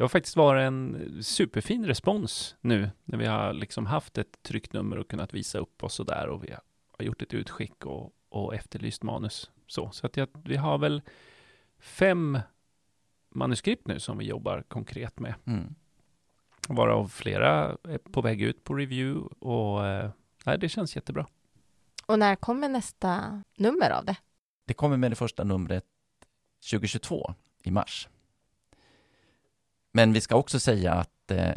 Det 0.00 0.04
har 0.04 0.08
faktiskt 0.08 0.36
varit 0.36 0.62
en 0.62 1.18
superfin 1.22 1.86
respons 1.86 2.56
nu 2.60 2.90
när 3.04 3.18
vi 3.18 3.26
har 3.26 3.52
liksom 3.52 3.86
haft 3.86 4.18
ett 4.18 4.42
tryckt 4.42 4.72
nummer 4.72 4.98
och 4.98 5.08
kunnat 5.08 5.34
visa 5.34 5.58
upp 5.58 5.84
oss 5.84 6.00
och 6.00 6.06
där 6.06 6.28
och 6.28 6.44
vi 6.44 6.54
har 6.98 7.04
gjort 7.04 7.22
ett 7.22 7.34
utskick 7.34 7.86
och, 7.86 8.12
och 8.28 8.54
efterlyst 8.54 9.02
manus. 9.02 9.50
Så, 9.66 9.90
så 9.90 10.06
att 10.06 10.16
jag, 10.16 10.28
vi 10.44 10.56
har 10.56 10.78
väl 10.78 11.02
fem 11.78 12.38
manuskript 13.28 13.86
nu 13.86 14.00
som 14.00 14.18
vi 14.18 14.24
jobbar 14.24 14.62
konkret 14.68 15.18
med. 15.18 15.34
Mm. 15.44 15.74
Varav 16.68 17.08
flera 17.08 17.76
är 17.88 17.98
på 17.98 18.22
väg 18.22 18.42
ut 18.42 18.64
på 18.64 18.74
review 18.74 19.34
och 19.38 19.86
eh, 19.86 20.10
det 20.58 20.68
känns 20.68 20.96
jättebra. 20.96 21.26
Och 22.06 22.18
när 22.18 22.36
kommer 22.36 22.68
nästa 22.68 23.42
nummer 23.56 23.90
av 23.90 24.04
det? 24.04 24.16
Det 24.66 24.74
kommer 24.74 24.96
med 24.96 25.10
det 25.10 25.16
första 25.16 25.44
numret 25.44 25.84
2022 26.70 27.34
i 27.62 27.70
mars. 27.70 28.08
Men 29.92 30.12
vi 30.12 30.20
ska 30.20 30.36
också 30.36 30.60
säga 30.60 30.92
att 30.92 31.30
eh, 31.30 31.52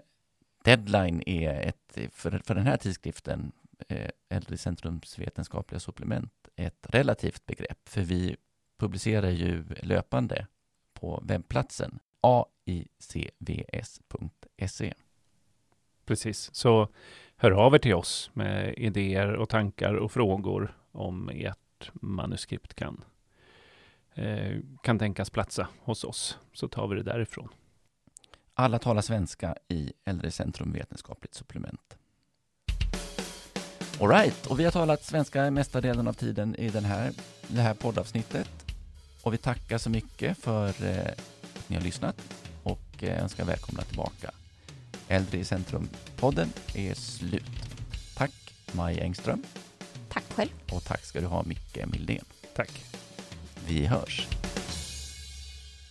deadline 0.63 1.23
är 1.25 1.53
ett, 1.53 1.97
för, 2.11 2.41
för 2.45 2.55
den 2.55 2.67
här 2.67 2.77
tidskriften, 2.77 3.51
eh, 3.87 4.09
Äldrecentrums 4.29 5.19
vetenskapliga 5.19 5.79
supplement, 5.79 6.49
ett 6.55 6.85
relativt 6.89 7.45
begrepp, 7.45 7.89
för 7.89 8.01
vi 8.01 8.35
publicerar 8.77 9.29
ju 9.29 9.63
löpande 9.81 10.47
på 10.93 11.23
webbplatsen 11.25 11.99
aicvs.se. 12.21 13.73
Precis, 16.05 16.49
så 16.53 16.87
hör 17.35 17.51
av 17.51 17.75
er 17.75 17.79
till 17.79 17.93
oss 17.93 18.31
med 18.33 18.73
idéer 18.77 19.33
och 19.33 19.49
tankar 19.49 19.93
och 19.93 20.11
frågor 20.11 20.77
om 20.91 21.29
ert 21.29 21.91
manuskript 21.93 22.73
kan 22.73 23.03
Eh, 24.15 24.59
kan 24.83 24.99
tänkas 24.99 25.29
platsa 25.29 25.67
hos 25.79 26.03
oss, 26.03 26.39
så 26.53 26.67
tar 26.67 26.87
vi 26.87 26.95
det 26.95 27.03
därifrån. 27.03 27.49
Alla 28.55 28.79
talar 28.79 29.01
svenska 29.01 29.55
i 29.67 29.93
Äldrecentrum 30.05 30.71
vetenskapligt 30.71 31.33
supplement. 31.33 31.97
Alright, 34.01 34.47
och 34.47 34.59
vi 34.59 34.63
har 34.63 34.71
talat 34.71 35.03
svenska 35.03 35.51
mesta 35.51 35.81
delen 35.81 36.07
av 36.07 36.13
tiden 36.13 36.55
i 36.55 36.69
den 36.69 36.85
här, 36.85 37.13
det 37.47 37.61
här 37.61 37.73
poddavsnittet. 37.73 38.49
Och 39.21 39.33
vi 39.33 39.37
tackar 39.37 39.77
så 39.77 39.89
mycket 39.89 40.37
för 40.37 40.67
eh, 40.67 41.11
att 41.55 41.69
ni 41.69 41.75
har 41.75 41.83
lyssnat 41.83 42.15
och 42.63 43.03
eh, 43.03 43.23
önskar 43.23 43.45
välkomna 43.45 43.81
tillbaka. 43.81 44.31
Äldre 45.07 45.37
i 45.37 45.43
centrum-podden 45.43 46.49
är 46.75 46.93
slut. 46.93 47.51
Tack 48.15 48.55
Maj 48.71 48.99
Engström. 48.99 49.43
Tack 50.09 50.23
själv. 50.33 50.51
Och 50.71 50.83
tack 50.83 51.05
ska 51.05 51.21
du 51.21 51.27
ha 51.27 51.43
Micke 51.43 51.85
Mildén. 51.85 52.25
Tack. 52.55 52.85
Vi 53.67 53.85
hörs. 53.85 54.27